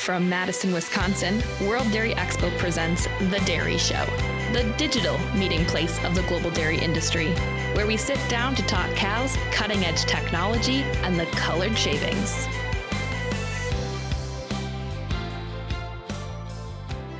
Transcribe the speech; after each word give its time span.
From 0.00 0.30
Madison, 0.30 0.72
Wisconsin, 0.72 1.42
World 1.60 1.92
Dairy 1.92 2.14
Expo 2.14 2.56
presents 2.56 3.04
The 3.04 3.38
Dairy 3.44 3.76
Show, 3.76 4.06
the 4.50 4.72
digital 4.78 5.18
meeting 5.34 5.62
place 5.66 6.02
of 6.04 6.14
the 6.14 6.22
global 6.22 6.50
dairy 6.50 6.78
industry, 6.78 7.28
where 7.74 7.86
we 7.86 7.98
sit 7.98 8.18
down 8.30 8.54
to 8.54 8.62
talk 8.62 8.90
cows, 8.96 9.36
cutting 9.52 9.84
edge 9.84 10.06
technology, 10.06 10.84
and 11.04 11.20
the 11.20 11.26
colored 11.26 11.76
shavings. 11.76 12.46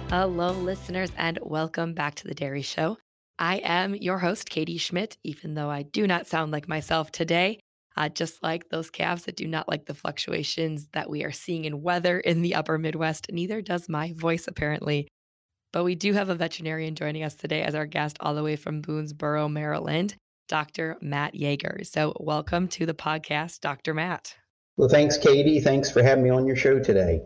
Hello, 0.08 0.52
listeners, 0.52 1.10
and 1.18 1.38
welcome 1.42 1.92
back 1.92 2.14
to 2.14 2.26
The 2.26 2.34
Dairy 2.34 2.62
Show. 2.62 2.96
I 3.38 3.56
am 3.58 3.94
your 3.94 4.20
host, 4.20 4.48
Katie 4.48 4.78
Schmidt, 4.78 5.18
even 5.22 5.52
though 5.52 5.68
I 5.68 5.82
do 5.82 6.06
not 6.06 6.26
sound 6.26 6.50
like 6.50 6.66
myself 6.66 7.12
today 7.12 7.60
uh, 7.96 8.08
just 8.08 8.42
like 8.42 8.68
those 8.68 8.90
calves 8.90 9.24
that 9.24 9.36
do 9.36 9.46
not 9.46 9.68
like 9.68 9.86
the 9.86 9.94
fluctuations 9.94 10.88
that 10.92 11.10
we 11.10 11.24
are 11.24 11.32
seeing 11.32 11.64
in 11.64 11.82
weather 11.82 12.20
in 12.20 12.42
the 12.42 12.54
upper 12.54 12.78
Midwest. 12.78 13.26
Neither 13.30 13.60
does 13.60 13.88
my 13.88 14.12
voice, 14.12 14.46
apparently. 14.46 15.08
But 15.72 15.84
we 15.84 15.94
do 15.94 16.12
have 16.12 16.28
a 16.28 16.34
veterinarian 16.34 16.94
joining 16.94 17.22
us 17.22 17.34
today 17.34 17.62
as 17.62 17.74
our 17.74 17.86
guest, 17.86 18.16
all 18.20 18.34
the 18.34 18.42
way 18.42 18.56
from 18.56 18.82
Boonesboro, 18.82 19.50
Maryland, 19.50 20.16
Dr. 20.48 20.96
Matt 21.00 21.34
Iager. 21.34 21.86
So, 21.86 22.12
welcome 22.18 22.66
to 22.68 22.86
the 22.86 22.94
podcast, 22.94 23.60
Dr. 23.60 23.94
Matt. 23.94 24.34
Well, 24.76 24.88
thanks, 24.88 25.16
Katie. 25.16 25.60
Thanks 25.60 25.90
for 25.90 26.02
having 26.02 26.24
me 26.24 26.30
on 26.30 26.46
your 26.46 26.56
show 26.56 26.80
today. 26.80 27.20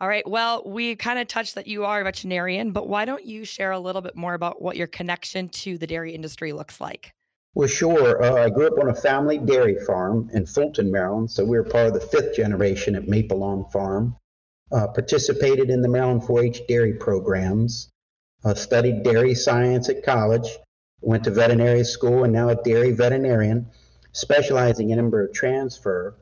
All 0.00 0.06
right. 0.06 0.28
Well, 0.28 0.62
we 0.64 0.94
kind 0.94 1.18
of 1.18 1.26
touched 1.26 1.56
that 1.56 1.66
you 1.66 1.84
are 1.84 2.00
a 2.00 2.04
veterinarian, 2.04 2.70
but 2.70 2.88
why 2.88 3.04
don't 3.04 3.24
you 3.24 3.44
share 3.44 3.72
a 3.72 3.80
little 3.80 4.02
bit 4.02 4.14
more 4.14 4.34
about 4.34 4.62
what 4.62 4.76
your 4.76 4.86
connection 4.86 5.48
to 5.48 5.76
the 5.76 5.88
dairy 5.88 6.14
industry 6.14 6.52
looks 6.52 6.80
like? 6.80 7.12
Well, 7.58 7.66
sure. 7.66 8.22
Uh, 8.22 8.44
I 8.44 8.50
grew 8.50 8.68
up 8.68 8.78
on 8.78 8.88
a 8.88 8.94
family 8.94 9.36
dairy 9.36 9.84
farm 9.84 10.30
in 10.32 10.46
Fulton, 10.46 10.92
Maryland, 10.92 11.28
so 11.28 11.44
we 11.44 11.58
were 11.58 11.64
part 11.64 11.88
of 11.88 11.92
the 11.92 11.98
fifth 11.98 12.36
generation 12.36 12.94
at 12.94 13.08
Maple 13.08 13.38
Lawn 13.38 13.64
Farm. 13.72 14.14
Uh, 14.70 14.86
participated 14.86 15.68
in 15.68 15.82
the 15.82 15.88
Maryland 15.88 16.22
4-H 16.22 16.68
dairy 16.68 16.92
programs. 16.92 17.90
Uh, 18.44 18.54
studied 18.54 19.02
dairy 19.02 19.34
science 19.34 19.88
at 19.88 20.04
college. 20.04 20.56
Went 21.00 21.24
to 21.24 21.32
veterinary 21.32 21.82
school 21.82 22.22
and 22.22 22.32
now 22.32 22.48
a 22.48 22.54
dairy 22.54 22.92
veterinarian, 22.92 23.66
specializing 24.12 24.90
in 24.90 25.00
embryo 25.00 25.26
transfer. 25.26 26.14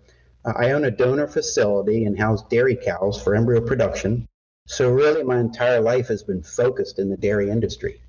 Uh, 0.42 0.54
I 0.56 0.70
own 0.70 0.86
a 0.86 0.90
donor 0.90 1.26
facility 1.26 2.06
and 2.06 2.18
house 2.18 2.44
dairy 2.48 2.76
cows 2.76 3.22
for 3.22 3.34
embryo 3.34 3.60
production. 3.60 4.26
So 4.68 4.90
really, 4.90 5.22
my 5.22 5.38
entire 5.38 5.82
life 5.82 6.08
has 6.08 6.22
been 6.22 6.42
focused 6.42 6.98
in 6.98 7.10
the 7.10 7.18
dairy 7.18 7.50
industry. 7.50 8.00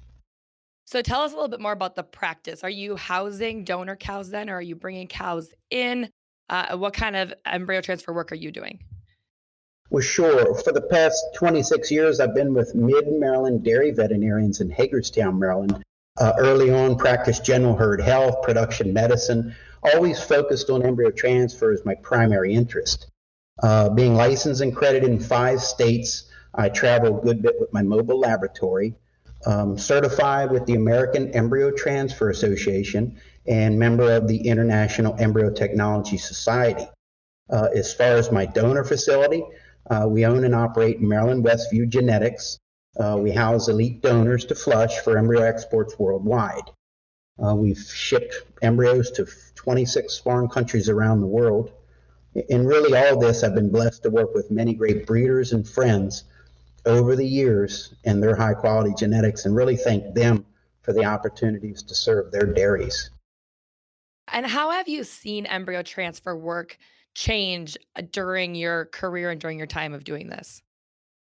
So 0.87 1.01
tell 1.01 1.19
us 1.19 1.33
a 1.33 1.35
little 1.35 1.49
bit 1.49 1.59
more 1.59 1.73
about 1.73 1.97
the 1.97 2.03
practice. 2.03 2.63
Are 2.63 2.69
you 2.69 2.95
housing 2.95 3.65
donor 3.65 3.97
cows 3.97 4.29
then, 4.29 4.49
or 4.49 4.55
are 4.55 4.61
you 4.61 4.73
bringing 4.73 5.07
cows 5.07 5.53
in? 5.69 6.09
Uh, 6.49 6.77
what 6.77 6.93
kind 6.93 7.17
of 7.17 7.33
embryo 7.45 7.81
transfer 7.81 8.13
work 8.13 8.31
are 8.31 8.35
you 8.35 8.53
doing? 8.53 8.79
Well, 9.89 10.01
sure. 10.01 10.55
For 10.55 10.71
the 10.71 10.81
past 10.81 11.21
26 11.35 11.91
years, 11.91 12.21
I've 12.21 12.33
been 12.33 12.53
with 12.53 12.73
Mid 12.73 13.05
Maryland 13.09 13.65
Dairy 13.65 13.91
Veterinarians 13.91 14.61
in 14.61 14.69
Hagerstown, 14.69 15.37
Maryland. 15.37 15.83
Uh, 16.17 16.31
early 16.37 16.73
on, 16.73 16.95
practiced 16.95 17.43
general 17.43 17.75
herd 17.75 17.99
health, 17.99 18.41
production 18.41 18.93
medicine, 18.93 19.53
always 19.93 20.23
focused 20.23 20.69
on 20.69 20.83
embryo 20.83 21.11
transfer 21.11 21.73
as 21.73 21.83
my 21.83 21.95
primary 21.95 22.53
interest. 22.53 23.11
Uh, 23.61 23.89
being 23.89 24.15
licensed 24.15 24.61
and 24.61 24.73
credited 24.73 25.09
in 25.09 25.19
five 25.19 25.59
states, 25.59 26.31
I 26.55 26.69
travel 26.69 27.19
a 27.19 27.21
good 27.21 27.41
bit 27.41 27.55
with 27.59 27.73
my 27.73 27.81
mobile 27.81 28.19
laboratory 28.19 28.95
um, 29.45 29.77
certified 29.77 30.51
with 30.51 30.65
the 30.65 30.75
American 30.75 31.31
Embryo 31.31 31.71
Transfer 31.71 32.29
Association 32.29 33.19
and 33.45 33.79
member 33.79 34.11
of 34.11 34.27
the 34.27 34.47
International 34.47 35.15
Embryo 35.19 35.51
Technology 35.51 36.17
Society. 36.17 36.87
Uh, 37.49 37.69
as 37.75 37.93
far 37.93 38.15
as 38.15 38.31
my 38.31 38.45
donor 38.45 38.83
facility, 38.83 39.43
uh, 39.89 40.05
we 40.07 40.25
own 40.25 40.43
and 40.43 40.53
operate 40.53 41.01
Maryland 41.01 41.45
Westview 41.45 41.87
Genetics. 41.87 42.59
Uh, 42.99 43.17
we 43.17 43.31
house 43.31 43.69
elite 43.69 44.01
donors 44.01 44.43
to 44.45 44.55
flush 44.55 44.99
for 44.99 45.17
embryo 45.17 45.41
exports 45.41 45.97
worldwide. 45.97 46.71
Uh, 47.41 47.55
we've 47.55 47.79
shipped 47.79 48.35
embryos 48.61 49.11
to 49.11 49.27
26 49.55 50.17
foreign 50.19 50.49
countries 50.49 50.89
around 50.89 51.21
the 51.21 51.27
world. 51.27 51.71
In 52.49 52.65
really 52.65 52.97
all 52.97 53.19
this, 53.19 53.43
I've 53.43 53.55
been 53.55 53.71
blessed 53.71 54.03
to 54.03 54.09
work 54.09 54.33
with 54.33 54.51
many 54.51 54.73
great 54.73 55.05
breeders 55.05 55.53
and 55.53 55.67
friends 55.67 56.23
over 56.87 57.15
the 57.15 57.25
years 57.25 57.93
and 58.05 58.23
their 58.23 58.35
high 58.35 58.53
quality 58.53 58.93
genetics 58.97 59.45
and 59.45 59.55
really 59.55 59.75
thank 59.75 60.15
them 60.15 60.45
for 60.81 60.93
the 60.93 61.03
opportunities 61.05 61.83
to 61.83 61.93
serve 61.93 62.31
their 62.31 62.45
dairies. 62.45 63.11
And 64.31 64.45
how 64.45 64.71
have 64.71 64.87
you 64.87 65.03
seen 65.03 65.45
embryo 65.45 65.83
transfer 65.83 66.35
work 66.35 66.77
change 67.13 67.77
uh, 67.95 68.01
during 68.11 68.55
your 68.55 68.85
career 68.85 69.31
and 69.31 69.39
during 69.39 69.57
your 69.57 69.67
time 69.67 69.93
of 69.93 70.03
doing 70.03 70.29
this? 70.29 70.61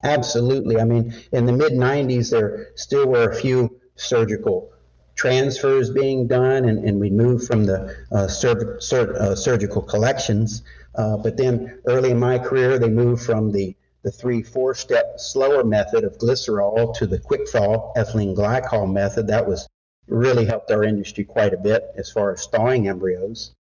Absolutely. 0.03 0.79
I 0.79 0.85
mean, 0.85 1.13
in 1.31 1.45
the 1.45 1.51
mid 1.51 1.73
90s, 1.73 2.31
there 2.31 2.69
still 2.75 3.07
were 3.07 3.29
a 3.29 3.35
few 3.35 3.79
surgical 3.95 4.71
transfers 5.15 5.89
being 5.89 6.27
done, 6.27 6.65
and, 6.65 6.85
and 6.85 6.99
we 6.99 7.09
moved 7.09 7.45
from 7.45 7.65
the 7.65 7.93
uh, 8.11 8.27
sur- 8.27 8.79
sur- 8.79 9.15
uh, 9.17 9.35
surgical 9.35 9.81
collections. 9.81 10.63
Uh, 10.95 11.17
but 11.17 11.35
then 11.37 11.81
early 11.87 12.11
in 12.11 12.19
my 12.19 12.39
career, 12.39 12.79
they 12.79 12.89
moved 12.89 13.23
from 13.23 13.51
the 13.51 13.75
the 14.03 14.11
three 14.11 14.41
four 14.41 14.73
step 14.73 15.15
slower 15.17 15.63
method 15.63 16.03
of 16.03 16.17
glycerol 16.17 16.95
to 16.95 17.07
the 17.07 17.19
quick 17.19 17.47
thaw 17.49 17.93
ethylene 17.95 18.35
glycol 18.35 18.91
method. 18.91 19.27
That 19.27 19.47
was 19.47 19.67
really 20.07 20.45
helped 20.45 20.71
our 20.71 20.83
industry 20.83 21.23
quite 21.23 21.53
a 21.53 21.57
bit 21.57 21.83
as 21.97 22.11
far 22.11 22.31
as 22.31 22.45
thawing 22.47 22.87
embryos. 22.87 23.51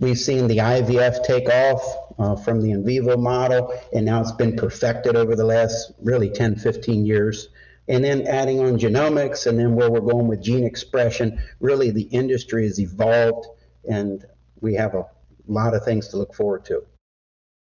We've 0.00 0.18
seen 0.18 0.48
the 0.48 0.58
IVF 0.58 1.22
take 1.22 1.48
off 1.48 1.82
uh, 2.18 2.36
from 2.36 2.60
the 2.60 2.72
in 2.72 2.84
vivo 2.84 3.16
model, 3.16 3.72
and 3.92 4.04
now 4.04 4.20
it's 4.20 4.32
been 4.32 4.56
perfected 4.56 5.16
over 5.16 5.36
the 5.36 5.44
last 5.44 5.92
really 6.02 6.30
10, 6.30 6.56
15 6.56 7.06
years. 7.06 7.48
And 7.88 8.02
then 8.02 8.26
adding 8.26 8.60
on 8.60 8.78
genomics, 8.78 9.46
and 9.46 9.58
then 9.58 9.74
where 9.74 9.90
we're 9.90 10.00
going 10.00 10.28
with 10.28 10.42
gene 10.42 10.64
expression, 10.64 11.40
really 11.60 11.90
the 11.90 12.02
industry 12.02 12.64
has 12.64 12.80
evolved, 12.80 13.46
and 13.88 14.24
we 14.60 14.74
have 14.74 14.94
a 14.94 15.06
lot 15.46 15.74
of 15.74 15.84
things 15.84 16.08
to 16.08 16.16
look 16.16 16.34
forward 16.34 16.64
to. 16.66 16.84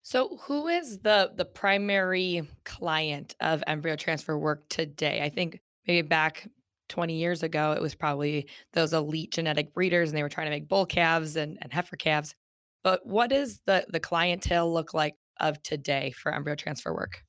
So, 0.03 0.39
who 0.43 0.69
is 0.69 1.01
the 1.01 1.33
the 1.35 1.45
primary 1.45 2.43
client 2.65 3.35
of 3.41 3.63
embryo 3.67 3.97
transfer 3.97 4.39
work 4.39 4.69
today? 4.69 5.21
I 5.23 5.29
think 5.29 5.61
maybe 5.87 6.07
back 6.07 6.49
20 6.89 7.15
years 7.15 7.43
ago, 7.43 7.73
it 7.73 7.83
was 7.83 7.95
probably 7.95 8.49
those 8.73 8.93
elite 8.93 9.33
genetic 9.33 9.75
breeders, 9.75 10.09
and 10.09 10.17
they 10.17 10.23
were 10.23 10.29
trying 10.29 10.47
to 10.47 10.51
make 10.51 10.69
bull 10.69 10.87
calves 10.87 11.37
and, 11.37 11.59
and 11.61 11.73
heifer 11.73 11.97
calves. 11.97 12.35
But 12.83 13.05
what 13.07 13.31
does 13.31 13.61
the 13.67 13.85
the 13.89 14.01
clientele 14.01 14.73
look 14.73 14.95
like 14.95 15.15
of 15.41 15.63
today 15.63 16.13
for 16.13 16.33
embryo 16.33 16.57
transfer 16.57 16.93
work? 16.95 17.23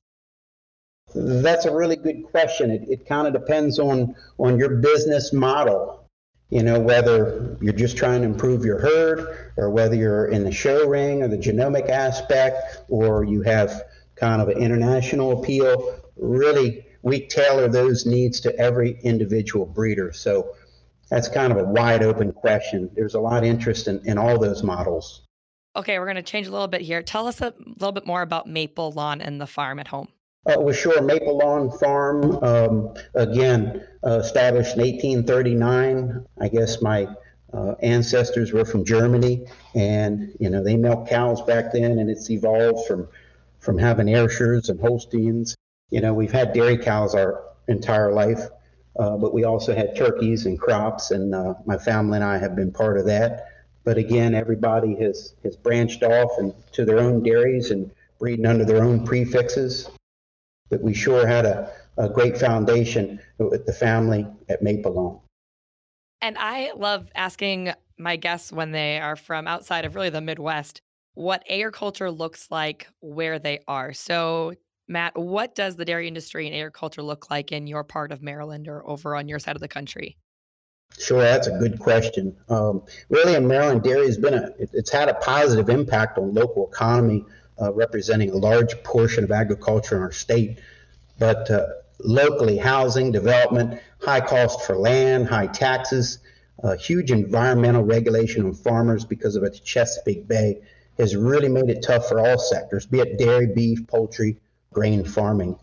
That's 1.14 1.66
a 1.66 1.74
really 1.74 1.96
good 1.96 2.22
question. 2.30 2.70
It, 2.70 2.82
it 2.88 3.06
kind 3.06 3.26
of 3.26 3.32
depends 3.32 3.78
on 3.78 4.14
on 4.38 4.58
your 4.58 4.76
business 4.76 5.32
model 5.32 5.99
you 6.50 6.64
know, 6.64 6.80
whether 6.80 7.56
you're 7.60 7.72
just 7.72 7.96
trying 7.96 8.22
to 8.22 8.26
improve 8.26 8.64
your 8.64 8.80
herd 8.80 9.52
or 9.56 9.70
whether 9.70 9.94
you're 9.94 10.26
in 10.26 10.44
the 10.44 10.52
show 10.52 10.86
ring 10.86 11.22
or 11.22 11.28
the 11.28 11.38
genomic 11.38 11.88
aspect 11.88 12.82
or 12.88 13.24
you 13.24 13.42
have 13.42 13.82
kind 14.16 14.42
of 14.42 14.48
an 14.48 14.58
international 14.58 15.40
appeal, 15.40 16.00
really, 16.16 16.84
we 17.02 17.26
tailor 17.26 17.68
those 17.68 18.04
needs 18.04 18.40
to 18.40 18.56
every 18.58 18.98
individual 19.02 19.64
breeder. 19.64 20.12
So 20.12 20.54
that's 21.08 21.28
kind 21.28 21.52
of 21.52 21.58
a 21.58 21.64
wide 21.64 22.02
open 22.02 22.32
question. 22.32 22.90
There's 22.94 23.14
a 23.14 23.20
lot 23.20 23.38
of 23.38 23.44
interest 23.44 23.86
in, 23.86 24.00
in 24.04 24.18
all 24.18 24.38
those 24.38 24.62
models. 24.62 25.22
Okay, 25.76 26.00
we're 26.00 26.06
going 26.06 26.16
to 26.16 26.22
change 26.22 26.48
a 26.48 26.50
little 26.50 26.68
bit 26.68 26.80
here. 26.80 27.00
Tell 27.00 27.28
us 27.28 27.40
a 27.40 27.54
little 27.78 27.92
bit 27.92 28.06
more 28.06 28.22
about 28.22 28.48
Maple 28.48 28.90
Lawn 28.90 29.20
and 29.20 29.40
the 29.40 29.46
farm 29.46 29.78
at 29.78 29.86
home. 29.86 30.08
Uh, 30.46 30.58
was 30.58 30.74
sure 30.74 31.02
Maple 31.02 31.36
Lawn 31.36 31.70
Farm, 31.70 32.42
um, 32.42 32.94
again, 33.14 33.86
uh, 34.02 34.20
established 34.20 34.74
in 34.74 34.80
1839. 34.80 36.24
I 36.40 36.48
guess 36.48 36.80
my 36.80 37.08
uh, 37.52 37.74
ancestors 37.82 38.50
were 38.50 38.64
from 38.64 38.86
Germany, 38.86 39.46
and 39.74 40.34
you 40.40 40.48
know 40.48 40.64
they 40.64 40.76
milked 40.76 41.10
cows 41.10 41.42
back 41.42 41.72
then, 41.72 41.98
and 41.98 42.08
it's 42.08 42.30
evolved 42.30 42.86
from 42.86 43.06
from 43.58 43.76
having 43.76 44.08
Ayrshires 44.08 44.70
and 44.70 44.80
Holsteins. 44.80 45.56
You 45.90 46.00
know, 46.00 46.14
we've 46.14 46.32
had 46.32 46.54
dairy 46.54 46.78
cows 46.78 47.14
our 47.14 47.44
entire 47.68 48.10
life, 48.10 48.48
uh, 48.98 49.18
but 49.18 49.34
we 49.34 49.44
also 49.44 49.74
had 49.74 49.94
turkeys 49.94 50.46
and 50.46 50.58
crops, 50.58 51.10
and 51.10 51.34
uh, 51.34 51.52
my 51.66 51.76
family 51.76 52.16
and 52.16 52.24
I 52.24 52.38
have 52.38 52.56
been 52.56 52.72
part 52.72 52.96
of 52.96 53.04
that. 53.06 53.46
But 53.84 53.98
again, 53.98 54.34
everybody 54.34 54.94
has 55.02 55.34
has 55.42 55.54
branched 55.54 56.02
off 56.02 56.30
and 56.38 56.54
to 56.72 56.86
their 56.86 56.98
own 56.98 57.22
dairies 57.22 57.70
and 57.70 57.90
breeding 58.18 58.46
under 58.46 58.64
their 58.64 58.82
own 58.82 59.04
prefixes 59.04 59.90
but 60.70 60.80
we 60.80 60.94
sure 60.94 61.26
had 61.26 61.44
a, 61.44 61.70
a 61.98 62.08
great 62.08 62.38
foundation 62.38 63.20
with 63.38 63.66
the 63.66 63.72
family 63.72 64.26
at 64.48 64.62
Maple 64.62 64.92
Lawn. 64.92 65.20
And 66.22 66.36
I 66.38 66.72
love 66.76 67.10
asking 67.14 67.72
my 67.98 68.16
guests 68.16 68.52
when 68.52 68.72
they 68.72 68.98
are 68.98 69.16
from 69.16 69.46
outside 69.46 69.84
of 69.84 69.94
really 69.94 70.10
the 70.10 70.20
Midwest 70.20 70.80
what 71.14 71.42
agriculture 71.50 72.10
looks 72.10 72.50
like 72.50 72.86
where 73.00 73.38
they 73.38 73.60
are. 73.66 73.92
So, 73.92 74.54
Matt, 74.88 75.18
what 75.18 75.54
does 75.54 75.76
the 75.76 75.84
dairy 75.84 76.08
industry 76.08 76.46
and 76.46 76.54
agriculture 76.54 77.02
look 77.02 77.30
like 77.30 77.52
in 77.52 77.66
your 77.66 77.84
part 77.84 78.12
of 78.12 78.22
Maryland 78.22 78.68
or 78.68 78.86
over 78.88 79.16
on 79.16 79.28
your 79.28 79.38
side 79.38 79.56
of 79.56 79.60
the 79.60 79.68
country? 79.68 80.16
Sure, 80.98 81.20
that's 81.20 81.46
a 81.46 81.58
good 81.58 81.78
question. 81.78 82.36
Um, 82.48 82.82
really, 83.08 83.34
in 83.34 83.46
Maryland, 83.46 83.82
dairy 83.82 84.06
has 84.06 84.18
been 84.18 84.34
a 84.34 84.50
it's 84.58 84.90
had 84.90 85.08
a 85.08 85.14
positive 85.14 85.68
impact 85.68 86.18
on 86.18 86.34
local 86.34 86.68
economy 86.68 87.24
uh, 87.60 87.72
representing 87.72 88.30
a 88.30 88.36
large 88.36 88.82
portion 88.82 89.24
of 89.24 89.30
agriculture 89.30 89.96
in 89.96 90.02
our 90.02 90.12
state. 90.12 90.58
But 91.18 91.50
uh, 91.50 91.66
locally, 91.98 92.56
housing, 92.56 93.12
development, 93.12 93.80
high 94.00 94.20
cost 94.20 94.62
for 94.62 94.76
land, 94.76 95.28
high 95.28 95.46
taxes, 95.46 96.18
uh, 96.62 96.76
huge 96.76 97.10
environmental 97.10 97.82
regulation 97.82 98.44
on 98.44 98.54
farmers 98.54 99.04
because 99.04 99.36
of 99.36 99.42
its 99.42 99.60
Chesapeake 99.60 100.26
Bay 100.26 100.60
has 100.98 101.16
really 101.16 101.48
made 101.48 101.70
it 101.70 101.82
tough 101.82 102.08
for 102.08 102.20
all 102.20 102.38
sectors, 102.38 102.86
be 102.86 103.00
it 103.00 103.18
dairy, 103.18 103.46
beef, 103.46 103.86
poultry, 103.86 104.36
grain 104.72 105.04
farming. 105.04 105.58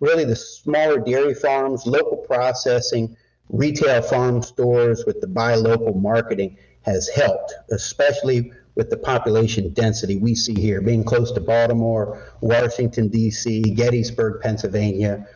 Really, 0.00 0.24
the 0.24 0.36
smaller 0.36 0.98
dairy 0.98 1.34
farms, 1.34 1.86
local 1.86 2.18
processing, 2.18 3.16
retail 3.48 4.02
farm 4.02 4.42
stores 4.42 5.04
with 5.06 5.20
the 5.20 5.26
buy 5.26 5.54
local 5.54 5.94
marketing 5.94 6.58
has 6.86 7.08
helped, 7.08 7.52
especially 7.72 8.52
with 8.76 8.90
the 8.90 8.96
population 8.96 9.72
density 9.72 10.16
we 10.16 10.34
see 10.34 10.54
here, 10.54 10.80
being 10.80 11.02
close 11.02 11.32
to 11.32 11.40
Baltimore, 11.40 12.22
Washington, 12.40 13.08
D.C., 13.08 13.62
Gettysburg, 13.74 14.40
Pennsylvania, 14.40 15.26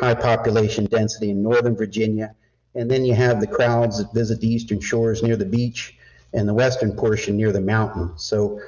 high 0.00 0.14
population 0.14 0.86
density 0.86 1.30
in 1.30 1.42
Northern 1.42 1.76
Virginia. 1.76 2.34
And 2.74 2.90
then 2.90 3.04
you 3.04 3.14
have 3.14 3.40
the 3.40 3.46
crowds 3.46 3.98
that 3.98 4.14
visit 4.14 4.40
the 4.40 4.48
eastern 4.48 4.80
shores 4.80 5.22
near 5.22 5.36
the 5.36 5.44
beach 5.44 5.96
and 6.32 6.48
the 6.48 6.54
western 6.54 6.96
portion 6.96 7.36
near 7.36 7.52
the 7.52 7.60
mountain. 7.60 8.12
So, 8.16 8.60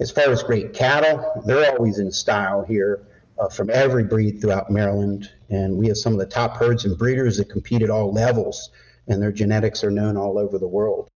as 0.00 0.10
far 0.10 0.30
as 0.30 0.42
great 0.42 0.72
cattle, 0.72 1.42
they're 1.46 1.70
always 1.70 2.00
in 2.00 2.10
style 2.10 2.64
here 2.64 3.06
uh, 3.38 3.48
from 3.48 3.70
every 3.70 4.02
breed 4.02 4.40
throughout 4.40 4.68
Maryland. 4.68 5.30
And 5.50 5.76
we 5.76 5.86
have 5.86 5.96
some 5.96 6.12
of 6.12 6.18
the 6.18 6.26
top 6.26 6.56
herds 6.56 6.84
and 6.84 6.98
breeders 6.98 7.36
that 7.36 7.48
compete 7.48 7.82
at 7.82 7.90
all 7.90 8.12
levels, 8.12 8.70
and 9.06 9.22
their 9.22 9.30
genetics 9.30 9.84
are 9.84 9.92
known 9.92 10.16
all 10.16 10.36
over 10.36 10.58
the 10.58 10.66
world. 10.66 11.10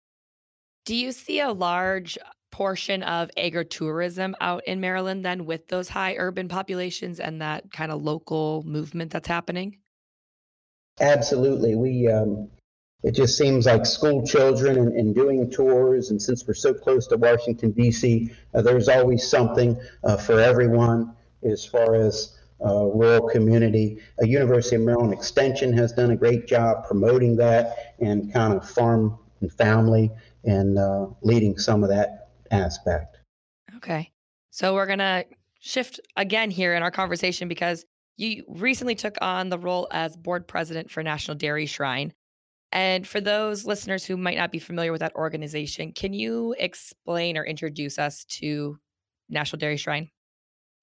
Do 0.88 0.95
you 0.95 1.12
see 1.12 1.42
a 1.42 1.51
large 1.51 2.18
portion 2.50 3.04
of 3.04 3.30
agritourism 3.38 4.36
out 4.39 4.66
in 4.66 4.80
Maryland 4.80 5.25
then 5.25 5.45
with 5.45 5.68
those 5.68 5.89
high 5.89 6.16
urban 6.18 6.48
populations 6.48 7.19
and 7.19 7.42
that 7.42 7.69
kind 7.74 7.92
of 7.92 8.01
local 8.01 8.63
movement 8.66 9.12
that's 9.12 9.28
happening? 9.28 9.80
Absolutely. 11.01 11.75
We 11.75 12.07
um, 12.07 12.48
it 13.04 13.12
just 13.12 13.38
seems 13.38 13.66
like 13.66 13.86
school 13.86 14.25
children 14.25 14.78
and, 14.78 14.94
and, 14.94 15.13
doing 15.13 15.51
tours, 15.51 16.10
and 16.10 16.22
since 16.22 16.48
we're 16.48 16.54
so 16.54 16.74
close 16.74 17.06
to 17.07 17.18
Washington 17.18 17.72
D.C., 17.72 18.31
uh, 18.54 18.62
there's 18.62 18.88
always 18.88 19.30
something 19.30 19.78
uh, 20.06 20.16
for 20.16 20.39
everyone 20.39 21.13
as 21.44 21.66
far 21.66 21.95
as 21.95 22.38
uh, 22.66 22.86
rural 22.86 23.28
community. 23.28 24.00
A 24.22 24.28
University 24.28 24.78
of 24.78 24.84
Maryland 24.84 25.12
Extension 25.12 25.74
has 25.74 25.92
done 25.92 26.12
a 26.12 26.16
great 26.16 26.48
job 26.48 26.86
promoting 26.88 27.36
that 27.36 27.95
and 28.00 28.31
kind 28.31 28.54
of 28.54 28.68
farm 28.69 29.19
and 29.42 29.51
family 29.51 30.12
and 30.48 30.80
uh, 30.80 31.08
leading 31.22 31.58
some 31.58 31.84
of 31.84 31.90
that 31.90 32.30
aspect. 32.50 33.18
Okay. 33.76 34.12
So 34.50 34.74
we're 34.74 34.88
going 34.88 35.00
to 35.00 35.26
shift 35.60 36.00
again 36.16 36.50
here 36.50 36.74
in 36.74 36.82
our 36.82 36.90
conversation 36.90 37.48
because 37.48 37.86
you 38.16 38.44
recently 38.48 38.96
took 38.96 39.18
on 39.22 39.50
the 39.50 39.60
role 39.60 39.88
as 39.92 40.18
board 40.18 40.48
president 40.48 40.90
for 40.90 41.04
National 41.04 41.38
Dairy 41.38 41.68
Shrine. 41.68 42.14
And 42.72 43.08
for 43.08 43.22
those 43.22 43.66
listeners 43.66 44.04
who 44.04 44.18
might 44.18 44.38
not 44.38 44.52
be 44.52 44.60
familiar 44.60 44.92
with 44.92 45.02
that 45.02 45.16
organization, 45.16 45.94
can 45.94 46.14
you 46.14 46.56
explain 46.58 47.38
or 47.38 47.46
introduce 47.46 48.00
us 48.00 48.26
to 48.40 48.78
National 49.30 49.60
Dairy 49.60 49.78
Shrine? 49.78 50.10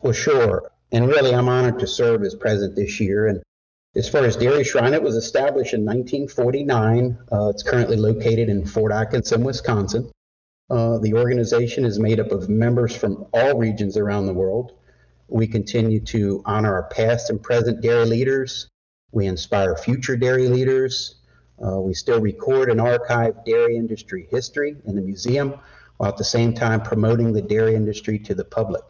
Well, 0.01 0.13
sure. 0.13 0.71
And 0.93 1.09
really, 1.09 1.35
I'm 1.35 1.49
honored 1.49 1.79
to 1.81 1.87
serve 1.87 2.23
as 2.23 2.35
president 2.35 2.77
this 2.77 3.01
year. 3.01 3.27
And 3.27 3.43
as 3.97 4.09
far 4.09 4.25
as 4.25 4.37
Dairy 4.37 4.65
Shrine, 4.65 4.93
it 4.93 5.03
was 5.03 5.15
established 5.15 5.73
in 5.73 5.85
1949. 5.85 7.17
Uh, 7.31 7.49
it's 7.49 7.63
currently 7.63 7.97
located 7.97 8.49
in 8.49 8.67
Fort 8.67 8.93
Atkinson, 8.93 9.45
Wisconsin. 9.45 10.11
Uh, 10.69 10.99
the 10.99 11.15
organization 11.15 11.85
is 11.85 11.99
made 11.99 12.19
up 12.19 12.33
of 12.33 12.49
members 12.49 12.97
from 12.97 13.27
all 13.33 13.57
regions 13.57 13.97
around 13.97 14.27
the 14.27 14.33
world. 14.33 14.73
We 15.29 15.47
continue 15.47 16.01
to 16.07 16.43
honor 16.45 16.75
our 16.75 16.89
past 16.89 17.31
and 17.31 17.41
present 17.41 17.83
dairy 17.83 18.07
leaders. 18.07 18.69
We 19.13 19.27
inspire 19.27 19.77
future 19.77 20.17
dairy 20.17 20.49
leaders. 20.49 21.17
Uh, 21.65 21.81
we 21.81 21.95
still 21.95 22.21
record 22.21 22.71
and 22.71 22.81
archive 22.81 23.45
dairy 23.45 23.77
industry 23.77 24.27
history 24.31 24.77
in 24.87 24.97
the 24.97 25.03
museum 25.03 25.55
while 25.99 26.09
at 26.09 26.17
the 26.17 26.25
same 26.25 26.53
time 26.53 26.83
promoting 26.83 27.33
the 27.33 27.43
dairy 27.43 27.77
industry 27.77 28.19
to 28.19 28.35
the 28.35 28.45
public. 28.45 28.83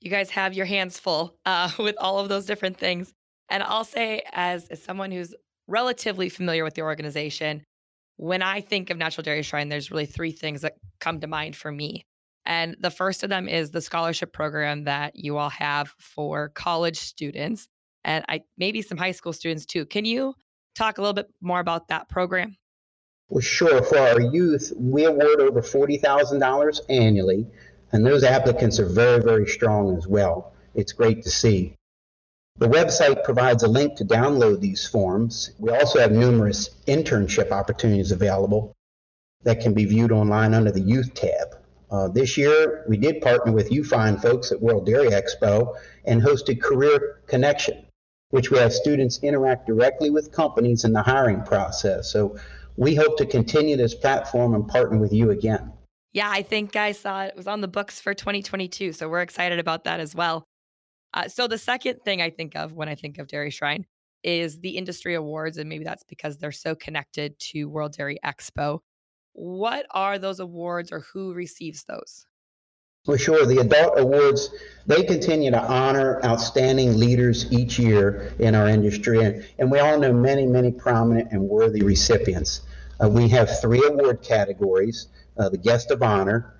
You 0.00 0.10
guys 0.10 0.30
have 0.30 0.54
your 0.54 0.66
hands 0.66 0.98
full 0.98 1.36
uh, 1.44 1.70
with 1.78 1.96
all 1.98 2.18
of 2.20 2.30
those 2.30 2.46
different 2.46 2.78
things. 2.78 3.12
And 3.50 3.62
I'll 3.62 3.84
say, 3.84 4.22
as, 4.32 4.66
as 4.68 4.82
someone 4.82 5.10
who's 5.10 5.34
relatively 5.66 6.28
familiar 6.28 6.64
with 6.64 6.74
the 6.74 6.82
organization, 6.82 7.62
when 8.16 8.42
I 8.42 8.60
think 8.60 8.90
of 8.90 8.96
National 8.96 9.22
Dairy 9.22 9.42
Shrine, 9.42 9.68
there's 9.68 9.90
really 9.90 10.06
three 10.06 10.32
things 10.32 10.62
that 10.62 10.74
come 11.00 11.20
to 11.20 11.26
mind 11.26 11.56
for 11.56 11.70
me. 11.70 12.04
And 12.44 12.76
the 12.80 12.90
first 12.90 13.22
of 13.22 13.30
them 13.30 13.48
is 13.48 13.70
the 13.70 13.80
scholarship 13.80 14.32
program 14.32 14.84
that 14.84 15.14
you 15.14 15.38
all 15.38 15.50
have 15.50 15.94
for 15.98 16.48
college 16.48 16.98
students 16.98 17.68
and 18.04 18.24
I 18.28 18.42
maybe 18.58 18.82
some 18.82 18.98
high 18.98 19.12
school 19.12 19.32
students 19.32 19.66
too. 19.66 19.86
Can 19.86 20.04
you 20.04 20.34
talk 20.74 20.98
a 20.98 21.00
little 21.00 21.14
bit 21.14 21.28
more 21.40 21.60
about 21.60 21.88
that 21.88 22.08
program? 22.08 22.56
Well, 23.28 23.40
sure. 23.40 23.82
For 23.82 23.98
our 23.98 24.20
youth, 24.20 24.72
we 24.76 25.04
award 25.04 25.40
over 25.40 25.62
$40,000 25.62 26.80
annually, 26.90 27.46
and 27.92 28.04
those 28.04 28.24
applicants 28.24 28.78
are 28.78 28.86
very, 28.86 29.22
very 29.22 29.46
strong 29.46 29.96
as 29.96 30.06
well. 30.06 30.52
It's 30.74 30.92
great 30.92 31.22
to 31.22 31.30
see. 31.30 31.74
The 32.62 32.68
website 32.68 33.24
provides 33.24 33.64
a 33.64 33.68
link 33.68 33.96
to 33.96 34.04
download 34.04 34.60
these 34.60 34.86
forms. 34.86 35.50
We 35.58 35.70
also 35.70 35.98
have 35.98 36.12
numerous 36.12 36.70
internship 36.86 37.50
opportunities 37.50 38.12
available 38.12 38.72
that 39.42 39.60
can 39.60 39.74
be 39.74 39.84
viewed 39.84 40.12
online 40.12 40.54
under 40.54 40.70
the 40.70 40.80
Youth 40.80 41.12
tab. 41.14 41.56
Uh, 41.90 42.06
this 42.06 42.38
year, 42.38 42.84
we 42.88 42.96
did 42.96 43.20
partner 43.20 43.52
with 43.52 43.72
you 43.72 43.82
fine 43.82 44.16
folks 44.16 44.52
at 44.52 44.62
World 44.62 44.86
Dairy 44.86 45.08
Expo 45.08 45.74
and 46.04 46.22
hosted 46.22 46.62
Career 46.62 47.22
Connection, 47.26 47.84
which 48.30 48.52
we 48.52 48.58
have 48.58 48.72
students 48.72 49.18
interact 49.24 49.66
directly 49.66 50.10
with 50.10 50.30
companies 50.30 50.84
in 50.84 50.92
the 50.92 51.02
hiring 51.02 51.42
process. 51.42 52.12
So 52.12 52.36
we 52.76 52.94
hope 52.94 53.16
to 53.18 53.26
continue 53.26 53.76
this 53.76 53.94
platform 53.94 54.54
and 54.54 54.68
partner 54.68 54.98
with 54.98 55.12
you 55.12 55.32
again. 55.32 55.72
Yeah, 56.12 56.30
I 56.30 56.42
think 56.42 56.76
I 56.76 56.92
saw 56.92 57.24
it 57.24 57.34
was 57.34 57.48
on 57.48 57.60
the 57.60 57.68
books 57.68 58.00
for 58.00 58.14
2022. 58.14 58.92
So 58.92 59.08
we're 59.08 59.22
excited 59.22 59.58
about 59.58 59.82
that 59.84 59.98
as 59.98 60.14
well. 60.14 60.44
Uh, 61.14 61.28
so 61.28 61.46
the 61.46 61.58
second 61.58 62.00
thing 62.04 62.22
I 62.22 62.30
think 62.30 62.56
of 62.56 62.72
when 62.72 62.88
I 62.88 62.94
think 62.94 63.18
of 63.18 63.28
Dairy 63.28 63.50
Shrine 63.50 63.86
is 64.22 64.60
the 64.60 64.76
industry 64.76 65.14
awards. 65.14 65.58
And 65.58 65.68
maybe 65.68 65.84
that's 65.84 66.04
because 66.04 66.38
they're 66.38 66.52
so 66.52 66.74
connected 66.74 67.38
to 67.38 67.66
World 67.66 67.94
Dairy 67.96 68.18
Expo. 68.24 68.80
What 69.32 69.86
are 69.90 70.18
those 70.18 70.40
awards 70.40 70.92
or 70.92 71.00
who 71.12 71.34
receives 71.34 71.84
those? 71.84 72.26
For 73.04 73.18
sure. 73.18 73.46
The 73.46 73.58
adult 73.58 73.98
awards, 73.98 74.50
they 74.86 75.02
continue 75.02 75.50
to 75.50 75.60
honor 75.60 76.24
outstanding 76.24 76.96
leaders 76.96 77.50
each 77.52 77.78
year 77.78 78.32
in 78.38 78.54
our 78.54 78.68
industry. 78.68 79.24
And, 79.24 79.44
and 79.58 79.72
we 79.72 79.80
all 79.80 79.98
know 79.98 80.12
many, 80.12 80.46
many 80.46 80.70
prominent 80.70 81.32
and 81.32 81.42
worthy 81.42 81.82
recipients. 81.82 82.60
Uh, 83.02 83.08
we 83.08 83.28
have 83.28 83.60
three 83.60 83.82
award 83.84 84.22
categories 84.22 85.08
uh, 85.38 85.48
the 85.48 85.58
guest 85.58 85.90
of 85.90 86.02
honor. 86.02 86.54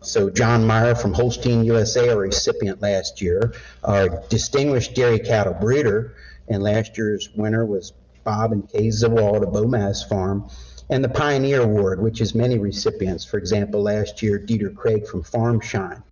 So, 0.00 0.30
John 0.30 0.66
Meyer 0.66 0.94
from 0.94 1.12
Holstein, 1.12 1.64
USA, 1.64 2.08
a 2.08 2.16
recipient 2.16 2.80
last 2.80 3.20
year. 3.20 3.54
Our 3.82 4.22
distinguished 4.28 4.94
dairy 4.94 5.18
cattle 5.18 5.54
breeder, 5.54 6.14
and 6.48 6.62
last 6.62 6.96
year's 6.96 7.30
winner 7.34 7.66
was 7.66 7.92
Bob 8.22 8.52
and 8.52 8.68
Kay 8.68 8.88
Zawald 8.88 9.42
of 9.42 9.50
Beaumass 9.50 10.08
Farm 10.08 10.48
and 10.90 11.04
the 11.04 11.08
Pioneer 11.08 11.62
Award, 11.62 12.00
which 12.00 12.20
has 12.20 12.34
many 12.34 12.58
recipients. 12.58 13.24
For 13.24 13.38
example, 13.38 13.82
last 13.82 14.22
year, 14.22 14.38
Dieter 14.38 14.74
Krieg 14.74 15.06
from 15.06 15.22
Farmshine. 15.22 16.02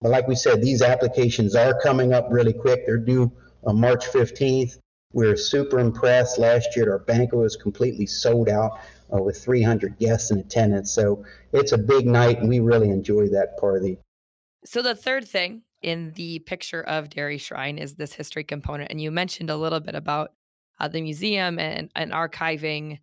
But 0.00 0.10
like 0.10 0.28
we 0.28 0.34
said, 0.34 0.60
these 0.60 0.82
applications 0.82 1.56
are 1.56 1.80
coming 1.80 2.12
up 2.12 2.28
really 2.30 2.52
quick. 2.52 2.86
They're 2.86 2.98
due 2.98 3.32
on 3.64 3.80
March 3.80 4.06
15th. 4.06 4.78
We're 5.12 5.36
super 5.36 5.78
impressed. 5.78 6.38
Last 6.38 6.76
year, 6.76 6.92
our 6.92 6.98
banquet 6.98 7.40
was 7.40 7.56
completely 7.56 8.06
sold 8.06 8.48
out 8.48 8.78
uh, 9.12 9.20
with 9.22 9.42
300 9.42 9.98
guests 9.98 10.30
in 10.30 10.38
attendance. 10.38 10.92
So 10.92 11.24
it's 11.52 11.72
a 11.72 11.78
big 11.78 12.06
night, 12.06 12.40
and 12.40 12.48
we 12.48 12.60
really 12.60 12.90
enjoy 12.90 13.28
that 13.28 13.56
part 13.58 13.76
of 13.76 13.82
the. 13.82 13.98
So 14.64 14.82
the 14.82 14.94
third 14.94 15.26
thing 15.26 15.62
in 15.82 16.12
the 16.14 16.40
picture 16.40 16.82
of 16.82 17.10
Dairy 17.10 17.38
Shrine 17.38 17.78
is 17.78 17.94
this 17.94 18.12
history 18.12 18.44
component, 18.44 18.90
and 18.90 19.00
you 19.00 19.10
mentioned 19.10 19.50
a 19.50 19.56
little 19.56 19.80
bit 19.80 19.94
about 19.94 20.32
uh, 20.78 20.88
the 20.88 21.00
museum 21.00 21.58
and, 21.58 21.90
and 21.94 22.12
archiving 22.12 22.98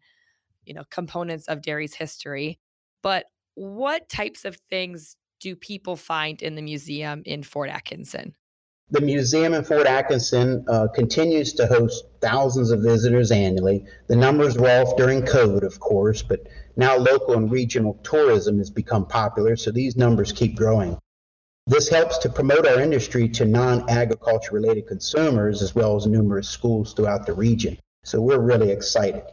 you 0.66 0.74
know 0.74 0.84
components 0.90 1.48
of 1.48 1.62
dairy's 1.62 1.94
history 1.94 2.60
but 3.02 3.26
what 3.56 4.10
types 4.10 4.46
of 4.46 4.58
things 4.70 5.16
do 5.40 5.56
people 5.56 5.96
find 5.96 6.42
in 6.42 6.56
the 6.56 6.62
museum 6.62 7.22
in 7.26 7.44
fort 7.44 7.70
atkinson 7.70 8.34
the 8.90 9.02
museum 9.02 9.54
in 9.54 9.64
Fort 9.64 9.88
Atkinson 9.88 10.66
uh, 10.68 10.88
continues 10.94 11.54
to 11.54 11.66
host 11.66 12.06
thousands 12.22 12.70
of 12.70 12.82
visitors 12.82 13.32
annually. 13.32 13.86
The 14.08 14.16
numbers 14.16 14.58
were 14.58 14.70
off 14.70 14.96
during 14.98 15.24
COVID, 15.24 15.64
of 15.64 15.80
course, 15.80 16.22
but 16.22 16.48
now 16.76 16.98
local 16.98 17.34
and 17.34 17.52
regional 17.52 18.00
tourism 18.04 18.60
has 18.60 18.70
become 18.70 19.08
popular, 19.08 19.56
so 19.56 19.72
these 19.72 19.96
numbers 19.96 20.32
keep 20.32 20.56
growing. 20.56 20.98
This 21.66 21.88
helps 21.88 22.18
to 22.20 22.30
promote 22.30 22.68
our 22.68 22.82
industry 22.82 23.30
to 23.30 23.46
non 23.46 23.90
agriculture 23.90 24.54
related 24.54 24.86
consumers 24.86 25.62
as 25.62 25.74
well 25.74 25.96
as 25.96 26.06
numerous 26.06 26.50
schools 26.50 26.94
throughout 26.94 27.26
the 27.26 27.34
region. 27.34 27.80
So 28.04 28.22
we're 28.22 28.40
really 28.40 28.70
excited. 28.70 29.24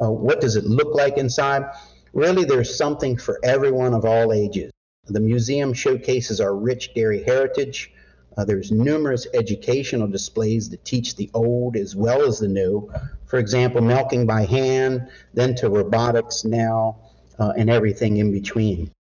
Uh, 0.00 0.10
what 0.10 0.40
does 0.40 0.56
it 0.56 0.64
look 0.64 0.94
like 0.94 1.16
inside? 1.16 1.64
Really, 2.12 2.44
there's 2.44 2.76
something 2.76 3.16
for 3.16 3.40
everyone 3.42 3.94
of 3.94 4.04
all 4.04 4.32
ages. 4.32 4.70
The 5.06 5.20
museum 5.20 5.72
showcases 5.72 6.40
our 6.40 6.54
rich 6.54 6.92
dairy 6.94 7.24
heritage. 7.24 7.90
Uh, 8.38 8.44
there's 8.44 8.70
numerous 8.70 9.26
educational 9.34 10.06
displays 10.06 10.68
that 10.68 10.84
teach 10.84 11.16
the 11.16 11.28
old 11.34 11.74
as 11.74 11.96
well 11.96 12.22
as 12.22 12.38
the 12.38 12.46
new. 12.46 12.88
For 13.26 13.40
example, 13.40 13.80
milking 13.80 14.26
by 14.26 14.46
hand, 14.46 15.08
then 15.34 15.56
to 15.56 15.68
robotics 15.68 16.44
now, 16.44 16.98
uh, 17.40 17.52
and 17.56 17.68
everything 17.68 18.18
in 18.18 18.30
between. 18.30 18.92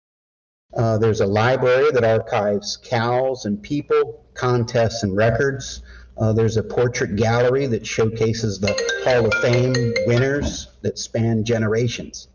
Uh, 0.75 0.97
there's 0.97 1.21
a 1.21 1.25
library 1.27 1.91
that 1.91 2.03
archives 2.03 2.77
cows 2.77 3.45
and 3.45 3.61
people, 3.61 4.25
contests 4.33 5.03
and 5.03 5.15
records. 5.15 5.83
Uh, 6.17 6.33
there's 6.33 6.57
a 6.57 6.63
portrait 6.63 7.15
gallery 7.15 7.67
that 7.67 7.85
showcases 7.85 8.59
the 8.59 8.73
Hall 9.03 9.27
of 9.27 9.33
Fame 9.35 9.93
winners 10.07 10.67
that 10.81 10.97
span 10.97 11.43
generations. 11.43 12.27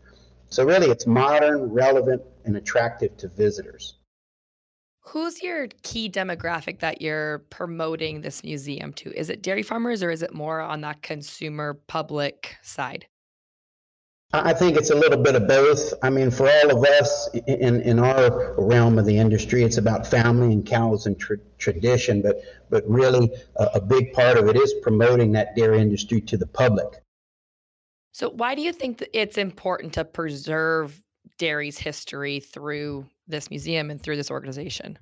So, 0.47 0.63
really, 0.63 0.87
it's 0.87 1.05
modern, 1.05 1.63
relevant, 1.69 2.21
and 2.45 2.55
attractive 2.55 3.17
to 3.17 3.27
visitors. 3.27 3.95
Who's 5.07 5.41
your 5.43 5.67
key 5.83 6.09
demographic 6.09 6.79
that 6.79 7.01
you're 7.01 7.39
promoting 7.49 8.21
this 8.21 8.43
museum 8.43 8.93
to? 8.93 9.11
Is 9.17 9.29
it 9.29 9.41
dairy 9.41 9.63
farmers 9.63 10.01
or 10.01 10.09
is 10.09 10.23
it 10.23 10.33
more 10.33 10.61
on 10.61 10.81
that 10.81 11.01
consumer 11.01 11.73
public 11.87 12.55
side? 12.61 13.07
I 14.35 14.53
think 14.53 14.77
it's 14.77 14.89
a 14.89 14.95
little 14.95 15.21
bit 15.21 15.35
of 15.35 15.47
both. 15.47 15.93
I 16.01 16.09
mean, 16.09 16.31
for 16.31 16.49
all 16.49 16.75
of 16.75 16.83
us 16.83 17.29
in, 17.45 17.81
in 17.81 17.99
our 17.99 18.55
realm 18.57 18.97
of 18.97 19.05
the 19.05 19.15
industry, 19.15 19.61
it's 19.61 19.77
about 19.77 20.07
family 20.07 20.51
and 20.51 20.65
cows 20.65 21.05
and 21.05 21.19
tra- 21.19 21.37
tradition, 21.59 22.23
but, 22.23 22.41
but 22.71 22.83
really 22.87 23.29
a, 23.57 23.65
a 23.75 23.81
big 23.81 24.11
part 24.13 24.37
of 24.37 24.47
it 24.47 24.55
is 24.55 24.73
promoting 24.81 25.33
that 25.33 25.55
dairy 25.55 25.79
industry 25.79 26.19
to 26.21 26.37
the 26.37 26.47
public. 26.47 27.03
So, 28.11 28.29
why 28.29 28.55
do 28.55 28.63
you 28.63 28.73
think 28.73 28.99
that 28.99 29.09
it's 29.13 29.37
important 29.37 29.93
to 29.93 30.05
preserve 30.05 31.03
dairy's 31.37 31.77
history 31.77 32.39
through 32.39 33.05
this 33.27 33.49
museum 33.49 33.89
and 33.89 34.01
through 34.01 34.15
this 34.15 34.31
organization? 34.31 34.97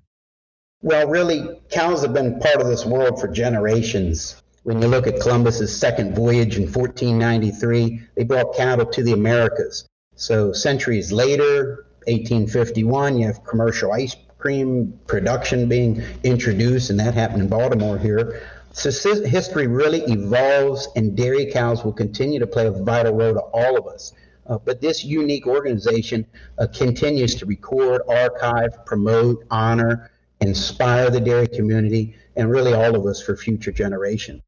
Well, 0.81 1.07
really, 1.07 1.59
cows 1.69 2.01
have 2.01 2.13
been 2.13 2.39
part 2.39 2.61
of 2.61 2.67
this 2.67 2.85
world 2.85 3.19
for 3.19 3.27
generations. 3.27 4.41
When 4.63 4.81
you 4.81 4.87
look 4.87 5.07
at 5.07 5.19
Columbus's 5.19 5.75
second 5.75 6.15
voyage 6.15 6.57
in 6.57 6.63
1493, 6.63 8.01
they 8.15 8.23
brought 8.23 8.55
cattle 8.55 8.85
to 8.87 9.03
the 9.03 9.13
Americas. 9.13 9.87
So 10.15 10.53
centuries 10.53 11.11
later, 11.11 11.85
1851, 12.07 13.17
you 13.17 13.27
have 13.27 13.43
commercial 13.43 13.91
ice 13.91 14.15
cream 14.37 14.99
production 15.05 15.69
being 15.69 16.03
introduced, 16.23 16.89
and 16.89 16.99
that 16.99 17.13
happened 17.13 17.43
in 17.43 17.47
Baltimore 17.47 17.97
here. 17.97 18.41
So 18.71 18.89
history 19.23 19.67
really 19.67 20.01
evolves, 20.03 20.87
and 20.95 21.15
dairy 21.15 21.51
cows 21.51 21.83
will 21.83 21.93
continue 21.93 22.39
to 22.39 22.47
play 22.47 22.65
a 22.65 22.71
vital 22.71 23.13
role 23.13 23.33
to 23.33 23.39
all 23.39 23.77
of 23.77 23.85
us. 23.87 24.13
Uh, 24.47 24.57
but 24.57 24.81
this 24.81 25.03
unique 25.03 25.47
organization 25.47 26.25
uh, 26.59 26.67
continues 26.67 27.35
to 27.35 27.45
record, 27.45 28.01
archive, 28.09 28.85
promote, 28.85 29.45
honor, 29.51 30.11
inspire 30.41 31.09
the 31.09 31.19
dairy 31.19 31.47
community, 31.47 32.15
and 32.35 32.49
really 32.49 32.73
all 32.73 32.95
of 32.95 33.05
us 33.05 33.21
for 33.21 33.35
future 33.37 33.71
generations. 33.71 34.41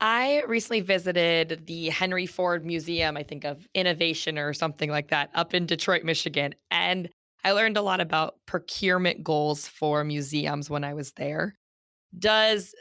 I 0.00 0.42
recently 0.46 0.80
visited 0.80 1.66
the 1.66 1.88
Henry 1.88 2.26
Ford 2.26 2.66
Museum, 2.66 3.16
I 3.16 3.22
think 3.22 3.44
of 3.44 3.66
innovation 3.74 4.38
or 4.38 4.52
something 4.52 4.90
like 4.90 5.08
that, 5.08 5.30
up 5.34 5.54
in 5.54 5.66
Detroit, 5.66 6.04
Michigan. 6.04 6.54
And 6.70 7.08
I 7.42 7.52
learned 7.52 7.76
a 7.76 7.82
lot 7.82 8.00
about 8.00 8.36
procurement 8.46 9.24
goals 9.24 9.66
for 9.66 10.04
museums 10.04 10.68
when 10.68 10.84
I 10.84 10.94
was 10.94 11.12
there. 11.12 11.54
Does 12.18 12.74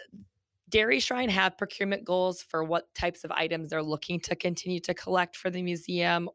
Dairy 0.73 0.99
Shrine 0.99 1.29
have 1.29 1.55
procurement 1.55 2.03
goals 2.03 2.41
for 2.41 2.63
what 2.63 2.91
types 2.95 3.23
of 3.23 3.29
items 3.29 3.69
they're 3.69 3.83
looking 3.83 4.19
to 4.21 4.35
continue 4.35 4.79
to 4.79 4.95
collect 4.95 5.35
for 5.35 5.51
the 5.51 5.61
museum? 5.61 6.27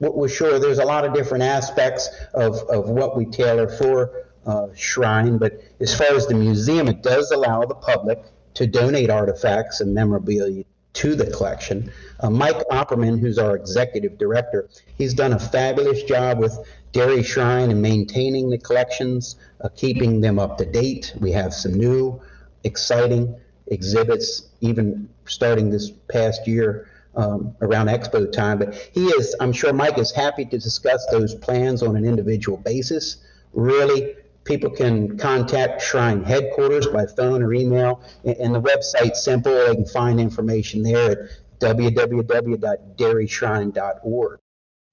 Well, 0.00 0.26
sure. 0.26 0.58
There's 0.58 0.80
a 0.80 0.84
lot 0.84 1.04
of 1.04 1.14
different 1.14 1.44
aspects 1.44 2.08
of, 2.34 2.56
of 2.68 2.88
what 2.88 3.16
we 3.16 3.24
tailor 3.24 3.68
for 3.68 4.26
uh, 4.46 4.66
Shrine, 4.74 5.38
but 5.38 5.62
as 5.78 5.96
far 5.96 6.08
as 6.08 6.26
the 6.26 6.34
museum, 6.34 6.88
it 6.88 7.04
does 7.04 7.30
allow 7.30 7.64
the 7.66 7.76
public 7.76 8.20
to 8.54 8.66
donate 8.66 9.10
artifacts 9.10 9.80
and 9.80 9.94
memorabilia 9.94 10.64
to 10.94 11.14
the 11.14 11.30
collection. 11.30 11.92
Uh, 12.18 12.30
Mike 12.30 12.58
Opperman, 12.72 13.20
who's 13.20 13.38
our 13.38 13.54
executive 13.54 14.18
director, 14.18 14.68
he's 14.98 15.14
done 15.14 15.34
a 15.34 15.38
fabulous 15.38 16.02
job 16.02 16.40
with 16.40 16.58
Dairy 16.90 17.22
Shrine 17.22 17.70
and 17.70 17.80
maintaining 17.80 18.50
the 18.50 18.58
collections, 18.58 19.36
uh, 19.60 19.68
keeping 19.68 20.20
them 20.20 20.40
up 20.40 20.58
to 20.58 20.64
date. 20.64 21.14
We 21.20 21.30
have 21.30 21.54
some 21.54 21.74
new, 21.74 22.20
exciting 22.64 23.36
exhibits, 23.66 24.48
even 24.60 25.08
starting 25.26 25.70
this 25.70 25.90
past 26.08 26.46
year 26.46 26.88
um, 27.16 27.54
around 27.60 27.86
expo 27.86 28.30
time. 28.30 28.58
But 28.58 28.74
he 28.74 29.06
is, 29.06 29.34
I'm 29.40 29.52
sure 29.52 29.72
Mike 29.72 29.98
is 29.98 30.12
happy 30.12 30.44
to 30.44 30.58
discuss 30.58 31.04
those 31.10 31.34
plans 31.34 31.82
on 31.82 31.96
an 31.96 32.04
individual 32.04 32.58
basis. 32.58 33.16
Really 33.52 34.16
People 34.44 34.70
can 34.70 35.18
contact 35.18 35.80
Shrine 35.80 36.22
headquarters 36.22 36.86
by 36.88 37.06
phone 37.06 37.42
or 37.42 37.54
email, 37.54 38.02
and 38.24 38.54
the 38.54 38.60
website's 38.60 39.24
simple. 39.24 39.54
They 39.54 39.74
can 39.74 39.86
find 39.86 40.20
information 40.20 40.82
there 40.82 41.12
at 41.12 41.18
www.dairyshrine.org. 41.60 44.38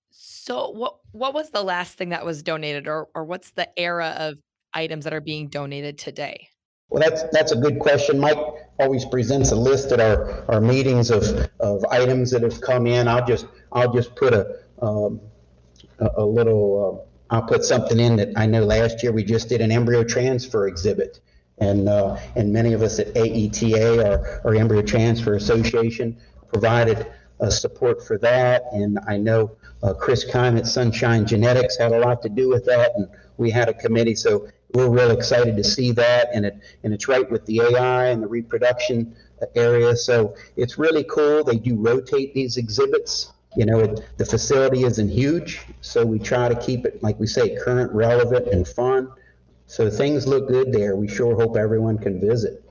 So, 0.09 0.69
what 0.69 0.99
what 1.11 1.33
was 1.33 1.49
the 1.49 1.63
last 1.63 1.97
thing 1.97 2.07
that 2.09 2.23
was 2.23 2.43
donated, 2.43 2.87
or 2.87 3.09
or 3.13 3.25
what's 3.25 3.51
the 3.51 3.67
era 3.77 4.15
of 4.17 4.37
items 4.73 5.03
that 5.03 5.11
are 5.13 5.19
being 5.19 5.49
donated 5.49 5.97
today? 5.97 6.47
Well, 6.91 7.01
that's 7.01 7.24
that's 7.31 7.53
a 7.53 7.55
good 7.55 7.79
question. 7.79 8.19
Mike 8.19 8.38
always 8.77 9.05
presents 9.05 9.51
a 9.51 9.55
list 9.55 9.93
at 9.93 10.01
our, 10.01 10.43
our 10.50 10.60
meetings 10.60 11.10
of, 11.10 11.24
of 11.60 11.86
items 11.86 12.31
that 12.31 12.43
have 12.43 12.60
come 12.60 12.86
in. 12.86 13.07
I'll 13.07 13.25
just 13.25 13.48
I'll 13.71 13.93
just 13.93 14.13
put 14.15 14.33
a 14.33 14.60
um, 14.81 15.21
a, 16.00 16.10
a, 16.17 16.25
little 16.25 17.07
uh, 17.31 17.36
I'll 17.36 17.43
put 17.43 17.63
something 17.63 17.98
in 17.98 18.17
that 18.17 18.33
I 18.36 18.45
know 18.45 18.65
last 18.65 19.03
year 19.03 19.13
we 19.13 19.24
just 19.24 19.48
did 19.48 19.62
an 19.62 19.71
embryo 19.71 20.03
transfer 20.03 20.67
exhibit. 20.67 21.21
And, 21.60 21.88
uh, 21.88 22.17
and 22.36 22.51
many 22.51 22.74
of 22.74 22.81
us 22.81 22.98
at 22.98 23.13
AETA, 23.13 24.03
our, 24.03 24.41
our 24.43 24.55
Embryo 24.55 24.81
Transfer 24.81 25.36
Association, 25.36 26.17
provided 26.51 27.05
uh, 27.39 27.51
support 27.51 28.03
for 28.05 28.17
that. 28.17 28.63
And 28.71 28.98
I 29.07 29.17
know 29.17 29.51
uh, 29.83 29.93
Chris 29.93 30.25
Kime 30.25 30.57
at 30.57 30.65
Sunshine 30.65 31.27
Genetics 31.27 31.77
had 31.77 31.91
a 31.91 32.00
lot 32.00 32.24
to 32.24 32.29
do 32.29 32.50
with 32.50 32.65
that. 32.65 32.93
And 32.95 33.07
we 33.41 33.50
had 33.50 33.67
a 33.67 33.74
committee. 33.74 34.15
So 34.15 34.48
we're 34.74 34.89
real 34.89 35.12
excited 35.12 35.57
to 35.57 35.63
see 35.63 35.91
that. 35.93 36.29
And, 36.33 36.45
it, 36.45 36.60
and 36.83 36.93
it's 36.93 37.07
right 37.07 37.29
with 37.29 37.45
the 37.48 37.60
AI 37.62 38.05
and 38.05 38.21
the 38.21 38.27
reproduction 38.27 39.15
area. 39.55 39.95
So 39.95 40.36
it's 40.55 40.77
really 40.77 41.03
cool. 41.03 41.43
They 41.43 41.57
do 41.57 41.75
rotate 41.75 42.33
these 42.33 42.57
exhibits. 42.57 43.33
You 43.57 43.65
know, 43.65 43.79
it, 43.79 44.05
the 44.17 44.25
facility 44.25 44.83
isn't 44.83 45.10
huge, 45.10 45.60
so 45.81 46.05
we 46.05 46.19
try 46.19 46.48
to 46.48 46.55
keep 46.55 46.86
it, 46.86 47.03
like 47.03 47.19
we 47.19 47.27
say, 47.27 47.57
current, 47.57 47.91
relevant, 47.91 48.48
and 48.48 48.65
fun. 48.65 49.10
So 49.65 49.89
things 49.89 50.25
look 50.25 50.48
good 50.48 50.71
there. 50.71 50.95
We 50.95 51.10
sure 51.10 51.36
hope 51.36 51.57
everyone 51.57 51.98
can 51.98 52.21
visit. 52.21 52.63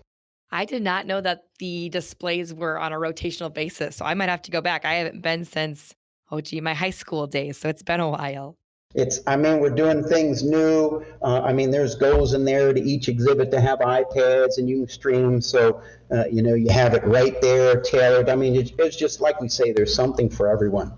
I 0.51 0.65
did 0.65 0.83
not 0.83 1.07
know 1.07 1.21
that 1.21 1.45
the 1.59 1.91
displays 1.91 2.55
were 2.55 2.79
on 2.79 2.95
a 2.95 2.97
rotational 2.97 3.53
basis, 3.53 3.97
so 3.97 4.07
I 4.07 4.15
might 4.15 4.31
have 4.31 4.43
to 4.43 4.51
go 4.51 4.63
back. 4.63 4.87
I 4.87 4.95
haven't 4.95 5.21
been 5.21 5.45
since, 5.45 5.95
oh 6.31 6.41
gee, 6.41 6.63
my 6.63 6.75
high 6.75 6.91
school 6.91 7.27
days, 7.27 7.59
so 7.59 7.69
it's 7.69 7.83
been 7.83 8.01
a 8.01 8.09
while. 8.09 8.57
It's, 8.95 9.21
I 9.27 9.37
mean, 9.37 9.61
we're 9.61 9.71
doing 9.71 10.03
things 10.03 10.43
new. 10.43 11.05
Uh, 11.23 11.43
I 11.43 11.53
mean, 11.53 11.71
there's 11.71 11.95
goals 11.95 12.35
in 12.35 12.45
there 12.45 12.73
to 12.73 12.81
each 12.81 13.09
exhibit 13.09 13.53
to 13.53 13.61
have 13.61 13.79
iPads 13.79 14.59
and 14.59 14.69
you 14.69 14.79
can 14.79 14.89
stream. 14.89 15.41
So, 15.41 15.81
uh, 16.11 16.25
you 16.31 16.43
know, 16.43 16.55
you 16.55 16.71
have 16.71 16.95
it 16.95 17.05
right 17.05 17.41
there, 17.41 17.81
tailored. 17.81 18.29
I 18.29 18.35
mean, 18.35 18.57
it's, 18.57 18.73
it's 18.79 18.97
just 18.97 19.21
like 19.21 19.41
we 19.41 19.49
say, 19.49 19.73
there's 19.73 19.95
something 19.95 20.29
for 20.29 20.49
everyone. 20.49 20.93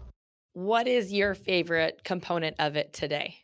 What 0.54 0.88
is 0.88 1.12
your 1.12 1.34
favorite 1.34 2.02
component 2.02 2.56
of 2.58 2.76
it 2.76 2.94
today? 2.94 3.36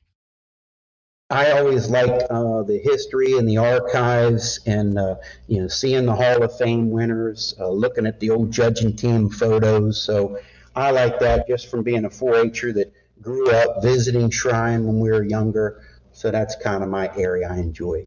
I 1.30 1.50
always 1.50 1.90
like 1.90 2.22
uh, 2.30 2.62
the 2.62 2.80
history 2.82 3.36
and 3.36 3.46
the 3.46 3.58
archives, 3.58 4.60
and 4.64 4.98
uh, 4.98 5.16
you 5.46 5.60
know, 5.60 5.68
seeing 5.68 6.06
the 6.06 6.14
Hall 6.14 6.42
of 6.42 6.56
Fame 6.56 6.88
winners, 6.88 7.54
uh, 7.60 7.68
looking 7.68 8.06
at 8.06 8.18
the 8.18 8.30
old 8.30 8.50
judging 8.50 8.96
team 8.96 9.28
photos. 9.28 10.00
So 10.00 10.38
I 10.74 10.90
like 10.90 11.18
that 11.20 11.46
just 11.46 11.70
from 11.70 11.82
being 11.82 12.06
a 12.06 12.08
4-H'er 12.08 12.72
that 12.74 12.94
grew 13.20 13.50
up 13.50 13.82
visiting 13.82 14.30
Shrine 14.30 14.86
when 14.86 15.00
we 15.00 15.10
were 15.10 15.24
younger. 15.24 15.82
So 16.12 16.30
that's 16.30 16.56
kind 16.56 16.82
of 16.82 16.88
my 16.88 17.10
area 17.16 17.48
I 17.48 17.58
enjoy. 17.58 18.04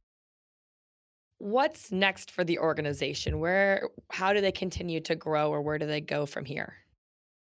What's 1.38 1.92
next 1.92 2.30
for 2.30 2.44
the 2.44 2.60
organization? 2.60 3.40
Where, 3.40 3.90
how 4.12 4.34
do 4.34 4.42
they 4.42 4.52
continue 4.52 5.00
to 5.02 5.16
grow, 5.16 5.50
or 5.50 5.62
where 5.62 5.78
do 5.78 5.88
they 5.88 6.02
go 6.02 6.26
from 6.26 6.46
here? 6.46 6.76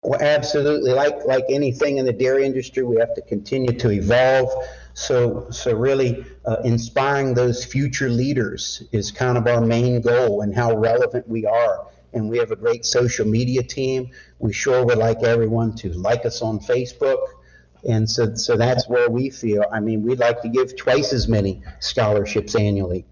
Well, 0.03 0.21
absolutely. 0.21 0.93
Like 0.93 1.25
like 1.25 1.45
anything 1.49 1.99
in 1.99 2.07
the 2.07 2.13
dairy 2.13 2.47
industry, 2.47 2.85
we 2.85 2.97
have 2.97 3.15
to 3.15 3.23
continue 3.23 3.73
to 3.79 3.91
evolve. 3.91 4.51
So 4.95 5.51
so 5.51 5.75
really, 5.75 6.25
uh, 6.45 6.59
inspiring 6.65 7.35
those 7.35 7.65
future 7.65 8.09
leaders 8.09 8.85
is 8.93 9.11
kind 9.11 9.37
of 9.37 9.47
our 9.47 9.61
main 9.61 10.01
goal, 10.01 10.43
and 10.43 10.55
how 10.55 10.77
relevant 10.77 11.29
we 11.29 11.45
are. 11.45 11.89
And 12.13 12.31
we 12.31 12.39
have 12.39 12.51
a 12.51 12.57
great 12.57 12.87
social 12.87 13.27
media 13.27 13.63
team. 13.63 14.11
We 14.39 14.53
sure 14.53 14.85
would 14.85 14.99
like 14.99 15.23
everyone 15.23 15.75
to 15.77 15.93
like 15.93 16.25
us 16.25 16.41
on 16.41 16.61
Facebook, 16.61 17.19
and 17.89 18.09
so, 18.11 18.35
so 18.35 18.57
that's 18.57 18.89
where 18.89 19.09
we 19.09 19.31
feel. 19.31 19.65
I 19.73 19.81
mean, 19.81 20.03
we'd 20.03 20.19
like 20.19 20.43
to 20.43 20.49
give 20.49 20.77
twice 20.77 21.13
as 21.13 21.29
many 21.29 21.63
scholarships 21.81 22.55
annually. 22.55 23.07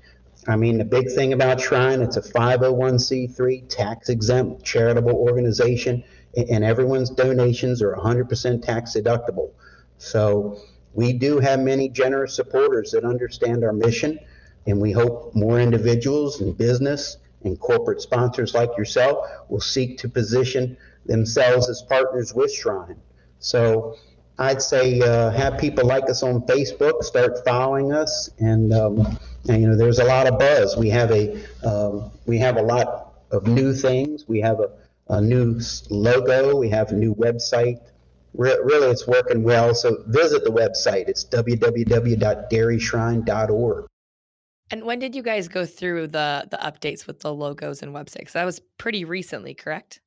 I 0.47 0.57
mean, 0.57 0.79
the 0.79 0.85
big 0.85 1.11
thing 1.11 1.33
about 1.33 1.61
Shrine, 1.61 2.03
it's 2.03 2.17
a 2.17 2.23
501c3 2.23 3.69
tax 3.69 4.09
exempt 4.09 4.65
charitable 4.65 5.15
organization, 5.15 6.05
and 6.37 6.65
everyone's 6.65 7.11
donations 7.11 7.81
are 7.83 7.95
100% 7.95 8.63
tax 8.63 8.95
deductible. 8.95 9.51
So, 9.99 10.61
we 10.93 11.13
do 11.13 11.39
have 11.41 11.61
many 11.61 11.89
generous 11.89 12.35
supporters 12.35 12.93
that 12.93 13.05
understand 13.05 13.65
our 13.65 13.73
mission, 13.73 14.19
and 14.67 14.81
we 14.81 14.93
hope 14.93 15.35
more 15.35 15.59
individuals 15.59 16.41
and 16.41 16.57
business 16.57 17.17
and 17.43 17.59
corporate 17.59 18.01
sponsors 18.01 18.55
like 18.55 18.71
yourself 18.79 19.27
will 19.49 19.61
seek 19.61 19.99
to 19.99 20.09
position 20.09 20.77
themselves 21.07 21.69
as 21.69 21.83
partners 21.83 22.33
with 22.35 22.53
Shrine. 22.53 22.97
So 23.39 23.97
I'd 24.39 24.61
say 24.61 25.01
uh, 25.01 25.31
have 25.31 25.57
people 25.59 25.87
like 25.87 26.11
us 26.11 26.23
on 26.23 26.43
Facebook, 26.43 27.03
start 27.05 27.43
following 27.45 27.93
us, 27.93 28.29
and, 28.39 28.73
um, 28.73 29.19
and 29.49 29.63
you 29.63 29.69
know 29.69 29.77
there's 29.77 30.01
a 30.01 30.05
lot 30.05 30.27
of 30.27 30.39
buzz. 30.39 30.77
We 30.77 30.91
have 30.91 31.11
a 31.13 31.41
um, 31.65 32.11
we 32.27 32.39
have 32.39 32.57
a 32.57 32.63
lot 32.63 33.15
of 33.31 33.47
new 33.47 33.73
things. 33.73 34.27
We 34.27 34.41
have 34.41 34.59
a, 34.61 34.71
a 35.09 35.21
new 35.21 35.61
logo. 35.91 36.57
We 36.57 36.69
have 36.71 36.91
a 36.91 36.97
new 36.97 37.15
website. 37.15 37.79
Re- 38.35 38.59
really, 38.65 38.89
it's 38.89 39.07
working 39.07 39.45
well. 39.45 39.73
So 39.75 40.03
visit 40.07 40.43
the 40.43 40.51
website. 40.51 41.09
It's 41.09 41.25
www.dairyshrine.org. 41.25 43.87
And 44.71 44.85
when 44.85 44.99
did 44.99 45.15
you 45.15 45.23
guys 45.23 45.47
go 45.47 45.65
through 45.65 46.09
the 46.09 46.49
the 46.51 46.57
updates 46.57 47.07
with 47.07 47.21
the 47.21 47.33
logos 47.33 47.83
and 47.83 47.95
websites? 47.95 48.33
That 48.33 48.45
was 48.45 48.61
pretty 48.79 49.05
recently, 49.05 49.55
correct? 49.55 50.01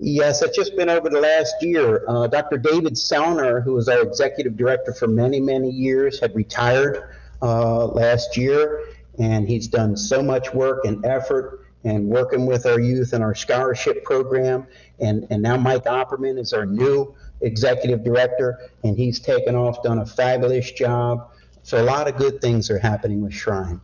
Yes, 0.00 0.42
it's 0.42 0.56
just 0.56 0.76
been 0.76 0.88
over 0.88 1.08
the 1.08 1.20
last 1.20 1.56
year. 1.60 2.04
Uh, 2.06 2.26
Dr. 2.28 2.56
David 2.56 2.94
Sellner, 2.94 3.62
who 3.62 3.72
was 3.72 3.88
our 3.88 4.00
executive 4.02 4.56
director 4.56 4.92
for 4.92 5.08
many, 5.08 5.40
many 5.40 5.70
years, 5.70 6.20
had 6.20 6.34
retired 6.36 7.02
uh, 7.42 7.86
last 7.86 8.36
year, 8.36 8.84
and 9.18 9.48
he's 9.48 9.66
done 9.66 9.96
so 9.96 10.22
much 10.22 10.54
work 10.54 10.84
and 10.84 11.04
effort 11.04 11.66
and 11.84 12.06
working 12.08 12.46
with 12.46 12.66
our 12.66 12.78
youth 12.78 13.12
and 13.12 13.24
our 13.24 13.34
scholarship 13.34 14.04
program. 14.04 14.66
And, 15.00 15.26
and 15.30 15.42
now 15.42 15.56
Mike 15.56 15.84
Opperman 15.84 16.38
is 16.38 16.52
our 16.52 16.66
new 16.66 17.14
executive 17.40 18.04
director, 18.04 18.70
and 18.84 18.96
he's 18.96 19.18
taken 19.18 19.54
off, 19.54 19.82
done 19.82 19.98
a 19.98 20.06
fabulous 20.06 20.70
job. 20.72 21.30
So 21.62 21.82
a 21.82 21.84
lot 21.84 22.08
of 22.08 22.16
good 22.16 22.40
things 22.40 22.70
are 22.70 22.78
happening 22.78 23.20
with 23.22 23.34
Shrine. 23.34 23.80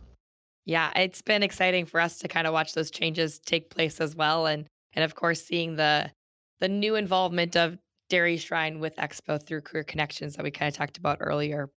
Yeah, 0.65 0.91
it's 0.95 1.21
been 1.21 1.43
exciting 1.43 1.85
for 1.85 1.99
us 1.99 2.17
to 2.19 2.27
kind 2.27 2.47
of 2.47 2.53
watch 2.53 2.73
those 2.73 2.89
changes 2.89 3.37
take 3.39 3.69
place 3.69 4.01
as 4.01 4.15
well, 4.15 4.47
and 4.47 4.65
and 4.95 5.03
of 5.03 5.15
course 5.15 5.43
seeing 5.43 5.75
the 5.75 6.11
the 6.59 6.69
new 6.69 6.95
involvement 6.95 7.55
of 7.55 7.77
Dairy 8.09 8.37
Shrine 8.37 8.79
with 8.79 8.95
Expo 8.95 9.45
through 9.45 9.61
Career 9.61 9.83
Connections 9.83 10.35
that 10.35 10.43
we 10.43 10.51
kind 10.51 10.69
of 10.69 10.75
talked 10.75 10.97
about 10.97 11.17
earlier. 11.19 11.69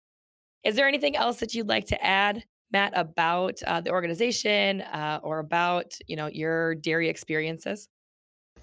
Is 0.64 0.76
there 0.76 0.88
anything 0.88 1.16
else 1.16 1.40
that 1.40 1.54
you'd 1.54 1.70
like 1.70 1.88
to 1.88 2.04
add, 2.04 2.44
Matt, 2.72 2.94
about 2.96 3.62
uh, 3.66 3.82
the 3.82 3.92
organization 3.92 4.82
uh, 4.82 5.20
or 5.24 5.40
about 5.40 5.94
you 6.08 6.16
know 6.16 6.28
your 6.28 6.76
dairy 6.76 7.10
experiences? 7.10 7.88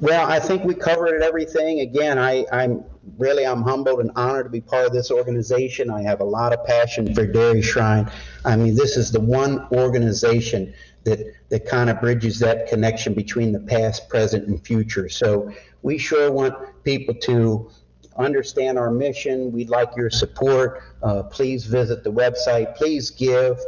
Well, 0.00 0.26
I 0.28 0.40
think 0.40 0.64
we 0.64 0.74
covered 0.74 1.22
everything. 1.22 1.80
Again, 1.80 2.18
I, 2.18 2.44
I'm 2.52 2.84
really 3.16 3.46
I'm 3.46 3.62
humbled 3.62 4.00
and 4.00 4.10
honored 4.16 4.46
to 4.46 4.50
be 4.50 4.60
part 4.60 4.86
of 4.86 4.92
this 4.92 5.10
organization. 5.10 5.90
I 5.90 6.02
have 6.02 6.20
a 6.20 6.24
lot 6.24 6.52
of 6.52 6.64
passion 6.66 7.14
for 7.14 7.26
Dairy 7.26 7.62
Shrine. 7.62 8.10
I 8.44 8.56
mean, 8.56 8.74
this 8.74 8.96
is 8.96 9.12
the 9.12 9.20
one 9.20 9.66
organization 9.72 10.74
that 11.04 11.20
that 11.50 11.66
kind 11.66 11.90
of 11.90 12.00
bridges 12.00 12.38
that 12.40 12.66
connection 12.66 13.14
between 13.14 13.52
the 13.52 13.60
past, 13.60 14.08
present, 14.08 14.48
and 14.48 14.64
future. 14.64 15.08
So 15.08 15.52
we 15.82 15.98
sure 15.98 16.32
want 16.32 16.82
people 16.82 17.14
to 17.14 17.70
understand 18.16 18.78
our 18.78 18.90
mission. 18.90 19.52
We'd 19.52 19.68
like 19.68 19.90
your 19.96 20.10
support. 20.10 20.82
Uh, 21.02 21.22
please 21.24 21.66
visit 21.66 22.04
the 22.04 22.12
website. 22.12 22.74
Please 22.76 23.10
give 23.10 23.60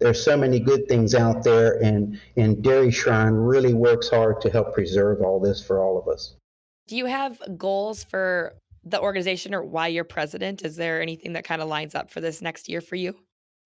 there's 0.00 0.22
so 0.22 0.36
many 0.36 0.58
good 0.58 0.88
things 0.88 1.14
out 1.14 1.44
there, 1.44 1.80
and, 1.82 2.18
and 2.36 2.62
Dairy 2.62 2.90
Shrine 2.90 3.34
really 3.34 3.74
works 3.74 4.08
hard 4.08 4.40
to 4.40 4.50
help 4.50 4.74
preserve 4.74 5.20
all 5.20 5.38
this 5.38 5.64
for 5.64 5.82
all 5.82 5.98
of 5.98 6.08
us. 6.08 6.34
Do 6.88 6.96
you 6.96 7.06
have 7.06 7.40
goals 7.56 8.02
for 8.02 8.54
the 8.82 9.00
organization 9.00 9.54
or 9.54 9.62
why 9.62 9.88
you're 9.88 10.04
president? 10.04 10.62
Is 10.62 10.76
there 10.76 11.02
anything 11.02 11.34
that 11.34 11.44
kind 11.44 11.60
of 11.60 11.68
lines 11.68 11.94
up 11.94 12.10
for 12.10 12.20
this 12.20 12.40
next 12.40 12.68
year 12.68 12.80
for 12.80 12.96
you? 12.96 13.14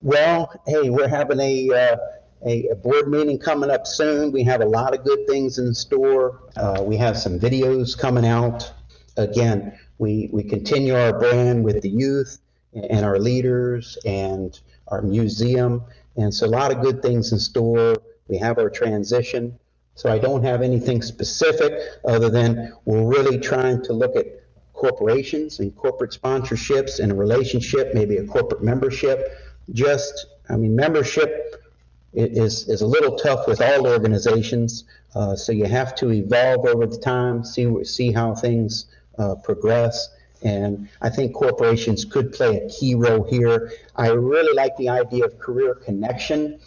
Well, 0.03 0.53
hey, 0.67 0.91
we're 0.91 1.09
having 1.09 1.41
a, 1.41 1.71
uh, 1.71 1.97
a, 2.45 2.69
a, 2.69 2.75
board 2.75 3.09
meeting 3.09 3.39
coming 3.39 3.71
up 3.71 3.87
soon. 3.87 4.33
We 4.33 4.43
have 4.43 4.61
a 4.61 4.67
lot 4.67 4.93
of 4.93 5.05
good 5.05 5.27
things 5.29 5.59
in 5.59 5.73
store. 5.73 6.43
Uh, 6.57 6.83
we 6.85 6.97
have 6.97 7.17
some 7.17 7.39
videos 7.39 7.97
coming 7.97 8.27
out. 8.27 8.71
Again, 9.17 9.79
we, 9.99 10.29
we 10.33 10.43
continue 10.43 10.95
our 10.95 11.19
brand 11.19 11.65
with 11.65 11.81
the 11.81 11.89
youth 11.89 12.39
and 12.75 13.05
our 13.05 13.19
leaders 13.19 13.97
and 14.05 14.59
our 14.89 15.01
museum. 15.01 15.85
And 16.17 16.33
so 16.33 16.47
a 16.47 16.49
lot 16.49 16.73
of 16.73 16.81
good 16.81 17.03
things 17.03 17.33
in 17.33 17.39
store. 17.39 17.97
We 18.29 18.39
have 18.39 18.59
our 18.59 18.71
transition. 18.71 19.59
So 19.97 20.11
I 20.11 20.19
don't 20.19 20.43
have 20.43 20.63
anything 20.63 21.03
specific 21.03 21.73
other 22.05 22.29
than 22.29 22.73
we're 22.85 23.07
really 23.07 23.39
trying 23.39 23.83
to 23.85 23.93
look 23.93 24.17
at 24.17 24.27
corporations 24.73 25.61
and 25.61 25.75
corporate 25.77 26.11
sponsorships 26.11 26.99
and 26.99 27.13
a 27.13 27.15
relationship, 27.15 27.95
maybe 27.95 28.17
a 28.17 28.27
corporate 28.27 28.63
membership. 28.63 29.39
Just, 29.73 30.27
I 30.49 30.57
mean, 30.57 30.75
membership 30.75 31.65
is, 32.13 32.69
is 32.69 32.81
a 32.81 32.87
little 32.87 33.17
tough 33.17 33.47
with 33.47 33.61
all 33.61 33.87
organizations. 33.87 34.85
Uh, 35.15 35.37
so 35.37 35.53
you 35.53 35.65
have 35.65 35.95
to 35.97 36.11
evolve 36.11 36.67
over 36.67 36.87
the 36.87 36.99
time, 36.99 37.45
see, 37.45 37.85
see 37.85 38.13
how 38.13 38.35
things 38.35 38.87
uh, 39.19 39.37
progress. 39.37 40.09
And 40.45 40.89
I 41.01 41.09
think 41.09 41.35
corporations 41.35 42.05
could 42.05 42.33
play 42.33 42.59
a 42.59 42.69
key 42.69 42.95
role 42.95 43.25
here. 43.25 43.73
I 43.97 44.09
really 44.09 44.55
like 44.55 44.77
the 44.77 44.91
idea 44.91 45.25
of 45.25 45.39
career 45.39 45.75
connection 45.75 46.61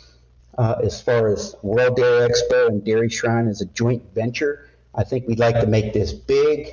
uh, 0.58 0.76
as 0.84 1.02
far 1.02 1.32
as 1.32 1.56
World 1.62 1.96
Dairy 1.96 2.28
Expo 2.28 2.68
and 2.68 2.84
Dairy 2.84 3.10
Shrine 3.10 3.48
as 3.48 3.62
a 3.62 3.66
joint 3.66 4.04
venture. 4.16 4.70
I 4.96 5.04
think 5.04 5.28
we'd 5.28 5.40
like 5.40 5.60
to 5.62 5.68
make 5.68 5.94
this 5.94 6.12
big. 6.12 6.70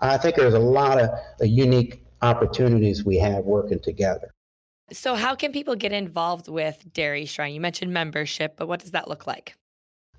I 0.00 0.16
think 0.16 0.36
there's 0.36 0.54
a 0.54 0.58
lot 0.58 0.98
of 0.98 1.10
uh, 1.10 1.44
unique 1.44 2.02
opportunities 2.22 3.04
we 3.04 3.18
have 3.18 3.44
working 3.44 3.80
together. 3.80 4.30
So, 4.90 5.14
how 5.16 5.34
can 5.34 5.52
people 5.52 5.76
get 5.76 5.92
involved 5.92 6.48
with 6.48 6.82
Dairy 6.94 7.26
Shrine? 7.26 7.52
You 7.52 7.60
mentioned 7.60 7.92
membership, 7.92 8.54
but 8.56 8.68
what 8.68 8.80
does 8.80 8.92
that 8.92 9.06
look 9.06 9.26
like? 9.26 9.54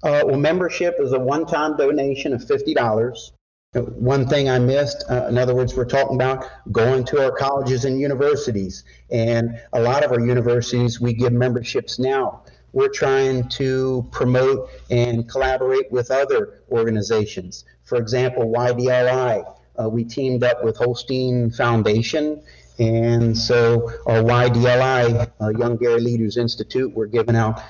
Uh, 0.04 0.22
well, 0.26 0.38
membership 0.38 0.96
is 1.00 1.12
a 1.12 1.20
one 1.20 1.46
time 1.48 1.76
donation 1.76 2.34
of 2.34 2.42
$50. 2.42 3.32
One 3.76 4.28
thing 4.28 4.50
I 4.50 4.58
missed, 4.58 5.04
uh, 5.12 5.28
in 5.28 5.38
other 5.38 5.54
words, 5.54 5.76
we're 5.76 5.86
talking 5.86 6.16
about 6.16 6.44
going 6.72 7.04
to 7.06 7.24
our 7.24 7.32
colleges 7.32 7.86
and 7.86 8.00
universities. 8.00 8.84
And 9.12 9.62
a 9.74 9.80
lot 9.80 10.04
of 10.04 10.12
our 10.12 10.20
universities, 10.20 11.00
we 11.00 11.14
give 11.14 11.34
memberships 11.34 12.00
now. 12.00 12.42
We're 12.74 12.90
trying 12.90 13.48
to 13.50 14.08
promote 14.10 14.72
and 14.90 15.30
collaborate 15.30 15.92
with 15.92 16.10
other 16.10 16.64
organizations. 16.72 17.66
For 17.84 18.00
example, 18.00 18.52
YDLI, 18.52 19.56
uh, 19.80 19.88
we 19.88 20.04
teamed 20.04 20.44
up 20.44 20.64
with 20.64 20.76
Holstein 20.76 21.52
Foundation. 21.52 22.42
And 22.80 23.38
so 23.38 23.92
our 24.08 24.24
YDLI, 24.24 25.32
uh, 25.40 25.50
Young 25.50 25.78
Dairy 25.78 26.02
Leaders 26.02 26.38
Institute, 26.38 26.92
we're 26.96 27.06
giving 27.06 27.36
out 27.36 27.62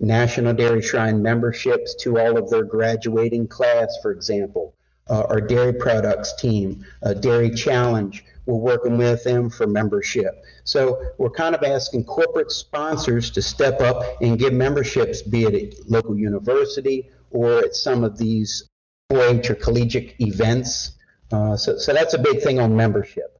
National 0.00 0.52
Dairy 0.52 0.82
Shrine 0.82 1.22
memberships 1.22 1.94
to 2.02 2.18
all 2.18 2.36
of 2.36 2.50
their 2.50 2.64
graduating 2.64 3.46
class, 3.46 3.96
for 4.02 4.10
example 4.10 4.74
uh, 5.08 5.24
our 5.28 5.40
dairy 5.40 5.72
products 5.72 6.34
team, 6.36 6.84
uh, 7.02 7.14
Dairy 7.14 7.50
Challenge. 7.50 8.24
We're 8.46 8.56
working 8.56 8.96
with 8.96 9.24
them 9.24 9.50
for 9.50 9.66
membership. 9.66 10.42
So 10.64 11.02
we're 11.18 11.30
kind 11.30 11.54
of 11.54 11.62
asking 11.62 12.04
corporate 12.04 12.50
sponsors 12.50 13.30
to 13.32 13.42
step 13.42 13.80
up 13.80 14.02
and 14.22 14.38
give 14.38 14.54
memberships, 14.54 15.20
be 15.20 15.44
it 15.44 15.54
at 15.54 15.90
local 15.90 16.16
university 16.16 17.10
or 17.30 17.58
at 17.58 17.74
some 17.74 18.04
of 18.04 18.16
these 18.16 18.68
4-H 19.12 19.50
or 19.50 19.54
collegiate 19.54 20.14
events. 20.18 20.92
Uh, 21.30 21.56
so, 21.56 21.76
so 21.76 21.92
that's 21.92 22.14
a 22.14 22.18
big 22.18 22.42
thing 22.42 22.58
on 22.58 22.74
membership. 22.74 23.38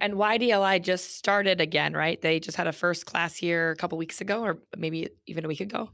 And 0.00 0.14
YDLI 0.14 0.82
just 0.82 1.16
started 1.16 1.60
again, 1.60 1.94
right? 1.94 2.20
They 2.20 2.38
just 2.38 2.56
had 2.56 2.66
a 2.66 2.72
first 2.72 3.06
class 3.06 3.34
here 3.36 3.70
a 3.70 3.76
couple 3.76 3.96
weeks 3.98 4.20
ago, 4.20 4.42
or 4.42 4.58
maybe 4.76 5.08
even 5.26 5.44
a 5.44 5.48
week 5.48 5.60
ago. 5.60 5.90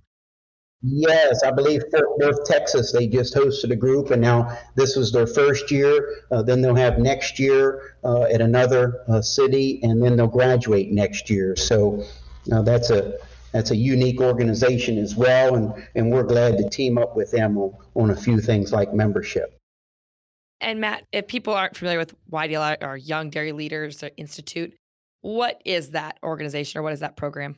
Yes, 0.82 1.42
I 1.42 1.50
believe 1.50 1.82
Fort 1.90 2.18
Worth, 2.18 2.44
Texas, 2.46 2.90
they 2.90 3.06
just 3.06 3.34
hosted 3.34 3.70
a 3.70 3.76
group, 3.76 4.10
and 4.10 4.22
now 4.22 4.56
this 4.76 4.96
was 4.96 5.12
their 5.12 5.26
first 5.26 5.70
year. 5.70 6.22
Uh, 6.30 6.42
then 6.42 6.62
they'll 6.62 6.74
have 6.74 6.98
next 6.98 7.38
year 7.38 7.96
uh, 8.02 8.22
at 8.22 8.40
another 8.40 9.04
uh, 9.06 9.20
city, 9.20 9.80
and 9.82 10.02
then 10.02 10.16
they'll 10.16 10.26
graduate 10.26 10.90
next 10.90 11.28
year. 11.28 11.54
So 11.54 12.02
uh, 12.50 12.62
that's 12.62 12.88
a 12.88 13.18
that's 13.52 13.72
a 13.72 13.76
unique 13.76 14.20
organization 14.20 14.96
as 14.96 15.16
well, 15.16 15.54
and, 15.54 15.86
and 15.96 16.10
we're 16.10 16.22
glad 16.22 16.56
to 16.58 16.70
team 16.70 16.96
up 16.96 17.14
with 17.14 17.30
them 17.30 17.58
on, 17.58 17.74
on 17.94 18.10
a 18.10 18.16
few 18.16 18.40
things 18.40 18.72
like 18.72 18.94
membership. 18.94 19.58
And 20.62 20.80
Matt, 20.80 21.04
if 21.12 21.26
people 21.26 21.52
aren't 21.52 21.76
familiar 21.76 21.98
with 21.98 22.14
YDLI 22.30 22.78
or 22.82 22.96
Young 22.96 23.28
Dairy 23.28 23.52
Leaders 23.52 24.02
Institute, 24.16 24.72
what 25.20 25.60
is 25.64 25.90
that 25.90 26.18
organization 26.22 26.78
or 26.78 26.82
what 26.82 26.92
is 26.92 27.00
that 27.00 27.16
program? 27.16 27.56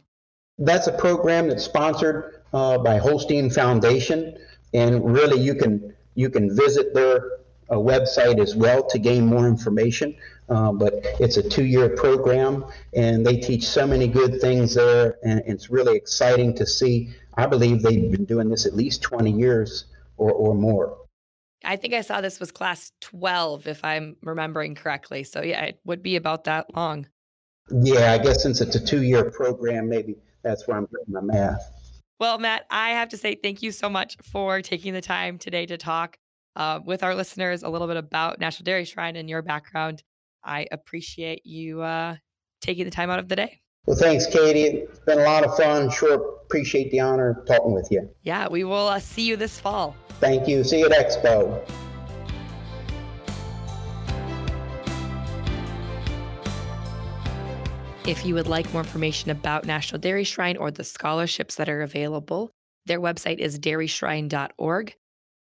That's 0.65 0.87
a 0.87 0.93
program 0.93 1.49
that's 1.49 1.65
sponsored 1.65 2.43
uh, 2.53 2.79
by 2.79 2.99
Holstein 2.99 3.51
Foundation, 3.51 4.39
and 4.73 5.13
really 5.13 5.41
you 5.41 5.57
can 5.57 5.93
you 6.15 6.31
can 6.31 6.55
visit 6.55 6.95
their 6.95 7.39
uh, 7.69 7.75
website 7.75 8.41
as 8.41 8.55
well 8.55 8.87
to 8.87 8.99
gain 8.99 9.27
more 9.27 9.49
information. 9.49 10.15
Uh, 10.49 10.71
but 10.71 10.93
it's 11.19 11.37
a 11.37 11.49
two-year 11.49 11.91
program, 11.91 12.65
and 12.95 13.27
they 13.27 13.39
teach 13.39 13.67
so 13.67 13.87
many 13.87 14.07
good 14.07 14.41
things 14.41 14.75
there, 14.75 15.17
and 15.25 15.43
it's 15.47 15.71
really 15.71 15.97
exciting 15.97 16.55
to 16.55 16.67
see. 16.67 17.11
I 17.35 17.47
believe 17.47 17.83
they've 17.83 18.11
been 18.11 18.27
doing 18.27 18.49
this 18.49 18.67
at 18.67 18.75
least 18.75 19.03
20 19.03 19.33
years 19.33 19.87
or, 20.17 20.31
or 20.31 20.55
more. 20.55 20.99
I 21.65 21.77
think 21.77 21.95
I 21.95 22.03
saw 22.03 22.21
this 22.21 22.39
was 22.39 22.51
class 22.51 22.93
12, 23.01 23.67
if 23.67 23.85
I'm 23.85 24.17
remembering 24.23 24.75
correctly. 24.75 25.25
So 25.25 25.43
yeah, 25.43 25.63
it 25.65 25.81
would 25.85 26.03
be 26.03 26.17
about 26.17 26.45
that 26.45 26.75
long. 26.77 27.07
Yeah, 27.71 28.13
I 28.13 28.19
guess 28.19 28.43
since 28.43 28.61
it's 28.61 28.77
a 28.77 28.85
two 28.85 29.03
year 29.03 29.31
program, 29.31 29.89
maybe 29.89 30.17
that's 30.43 30.67
where 30.67 30.77
I'm 30.77 30.87
getting 30.87 31.13
my 31.13 31.21
math. 31.21 31.63
Well, 32.19 32.39
Matt, 32.39 32.67
I 32.71 32.91
have 32.91 33.09
to 33.11 33.17
say 33.17 33.35
thank 33.35 33.63
you 33.63 33.73
so 33.73 33.89
much 33.89 34.17
for 34.23 34.63
taking 34.63 34.93
the 34.93 35.01
time 35.01 35.39
today 35.39 35.67
to 35.67 35.77
talk 35.77 36.17
uh, 36.55 36.81
with 36.85 37.03
our 37.03 37.15
listeners 37.15 37.63
a 37.63 37.69
little 37.69 37.89
bit 37.89 37.97
about 37.97 38.39
National 38.39 38.65
Dairy 38.65 38.85
Shrine 38.85 39.17
and 39.17 39.29
your 39.29 39.43
background. 39.43 40.03
I 40.45 40.67
appreciate 40.71 41.45
you 41.45 41.83
uh, 41.83 42.17
taking 42.61 42.85
the 42.85 42.91
time 42.91 43.11
out 43.11 43.19
of 43.19 43.29
the 43.29 43.37
day. 43.37 43.61
Well, 43.87 43.97
thanks, 43.97 44.27
Katie. 44.27 44.65
It's 44.65 45.01
been 45.01 45.19
a 45.19 45.25
lot 45.25 45.45
of 45.45 45.57
fun. 45.57 45.91
Sure 45.91 46.43
appreciate 46.53 46.91
the 46.91 47.01
honor 47.01 47.43
talking 47.47 47.73
with 47.73 47.89
you. 47.91 48.09
Yeah, 48.23 48.47
we 48.49 48.63
will 48.63 48.89
uh, 48.89 49.01
see 49.01 49.23
you 49.23 49.37
this 49.37 49.59
fall. 49.59 49.97
Thank 50.21 50.47
you. 50.47 50.63
See 50.63 50.81
you 50.81 50.87
at 50.87 50.93
Expo. 50.93 51.67
If 58.05 58.27
you 58.27 58.35
would 58.35 58.49
like 58.49 58.73
more 58.73 58.83
information 58.83 59.31
about 59.31 59.65
National 59.65 60.01
Dairy 60.01 60.25
Shrine 60.25 60.57
or 60.57 60.73
the 60.73 60.83
scholarships 60.83 61.55
that 61.55 61.69
are 61.69 61.83
available, 61.83 62.51
their 62.85 63.01
website 63.01 63.39
is 63.39 63.61
dairyshrine.org. 63.61 64.97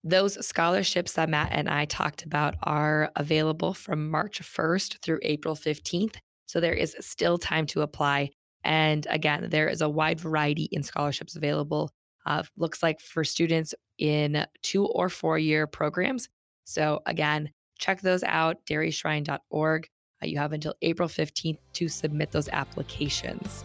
Those 0.03 0.45
scholarships 0.45 1.13
that 1.13 1.29
Matt 1.29 1.49
and 1.53 1.69
I 1.69 1.85
talked 1.85 2.25
about 2.25 2.55
are 2.63 3.11
available 3.15 3.73
from 3.73 4.11
March 4.11 4.41
1st 4.41 5.01
through 5.01 5.19
April 5.21 5.55
15th. 5.55 6.17
So 6.47 6.59
there 6.59 6.73
is 6.73 6.97
still 6.99 7.37
time 7.37 7.65
to 7.67 7.81
apply. 7.81 8.31
And 8.65 9.07
again, 9.09 9.47
there 9.49 9.69
is 9.69 9.79
a 9.79 9.87
wide 9.87 10.19
variety 10.19 10.67
in 10.73 10.83
scholarships 10.83 11.37
available. 11.37 11.91
Uh, 12.25 12.43
looks 12.57 12.83
like 12.83 12.99
for 12.99 13.23
students 13.23 13.73
in 13.97 14.45
two 14.63 14.85
or 14.85 15.07
four 15.07 15.39
year 15.39 15.65
programs. 15.65 16.27
So 16.65 16.99
again, 17.05 17.51
check 17.77 18.01
those 18.01 18.23
out, 18.23 18.57
dairyshrine.org. 18.69 19.87
Uh, 20.21 20.27
you 20.27 20.37
have 20.37 20.53
until 20.53 20.75
April 20.81 21.07
15th 21.07 21.57
to 21.73 21.87
submit 21.87 22.31
those 22.31 22.49
applications. 22.49 23.63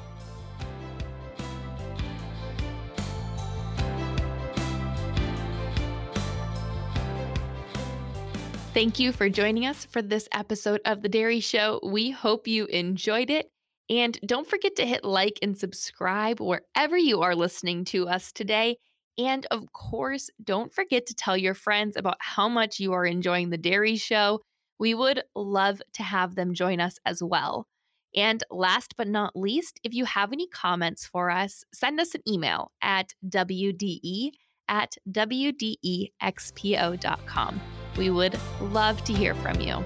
Thank 8.75 8.99
you 8.99 9.13
for 9.13 9.29
joining 9.29 9.67
us 9.67 9.85
for 9.85 10.03
this 10.03 10.29
episode 10.33 10.81
of 10.85 11.01
The 11.01 11.09
Dairy 11.09 11.39
Show. 11.39 11.79
We 11.85 12.11
hope 12.11 12.49
you 12.49 12.67
enjoyed 12.67 13.31
it. 13.31 13.49
And 13.89 14.19
don't 14.27 14.51
forget 14.51 14.75
to 14.77 14.87
hit 14.87 15.05
like 15.05 15.39
and 15.43 15.57
subscribe 15.57 16.41
wherever 16.41 16.99
you 16.99 17.21
are 17.21 17.37
listening 17.37 17.85
to 17.87 18.09
us 18.09 18.33
today. 18.33 18.79
And 19.17 19.47
of 19.53 19.73
course, 19.73 20.29
don't 20.43 20.75
forget 20.75 21.07
to 21.07 21.15
tell 21.15 21.37
your 21.37 21.55
friends 21.55 21.97
about 21.97 22.17
how 22.19 22.49
much 22.49 22.81
you 22.81 22.95
are 22.95 23.07
enjoying 23.07 23.51
The 23.51 23.59
Dairy 23.59 23.95
Show 23.97 24.41
we 24.79 24.95
would 24.95 25.23
love 25.35 25.83
to 25.95 26.03
have 26.03 26.35
them 26.35 26.55
join 26.55 26.81
us 26.81 26.99
as 27.05 27.23
well. 27.23 27.67
And 28.17 28.43
last 28.51 28.95
but 28.97 29.09
not 29.09 29.35
least, 29.35 29.81
if 29.83 29.93
you 29.93 30.05
have 30.05 30.33
any 30.33 30.47
comments 30.49 31.05
for 31.07 31.31
us, 31.31 31.65
send 31.73 31.99
us 32.01 32.15
an 32.15 32.23
email 32.29 32.71
at 32.81 33.13
WDE 33.29 34.31
at 34.69 34.97
WDEXPO.com. 35.11 36.11
We 37.97 38.11
would 38.11 38.39
love 38.61 39.03
to 39.05 39.13
hear 39.13 39.35
from 39.35 39.61
you. 39.61 39.85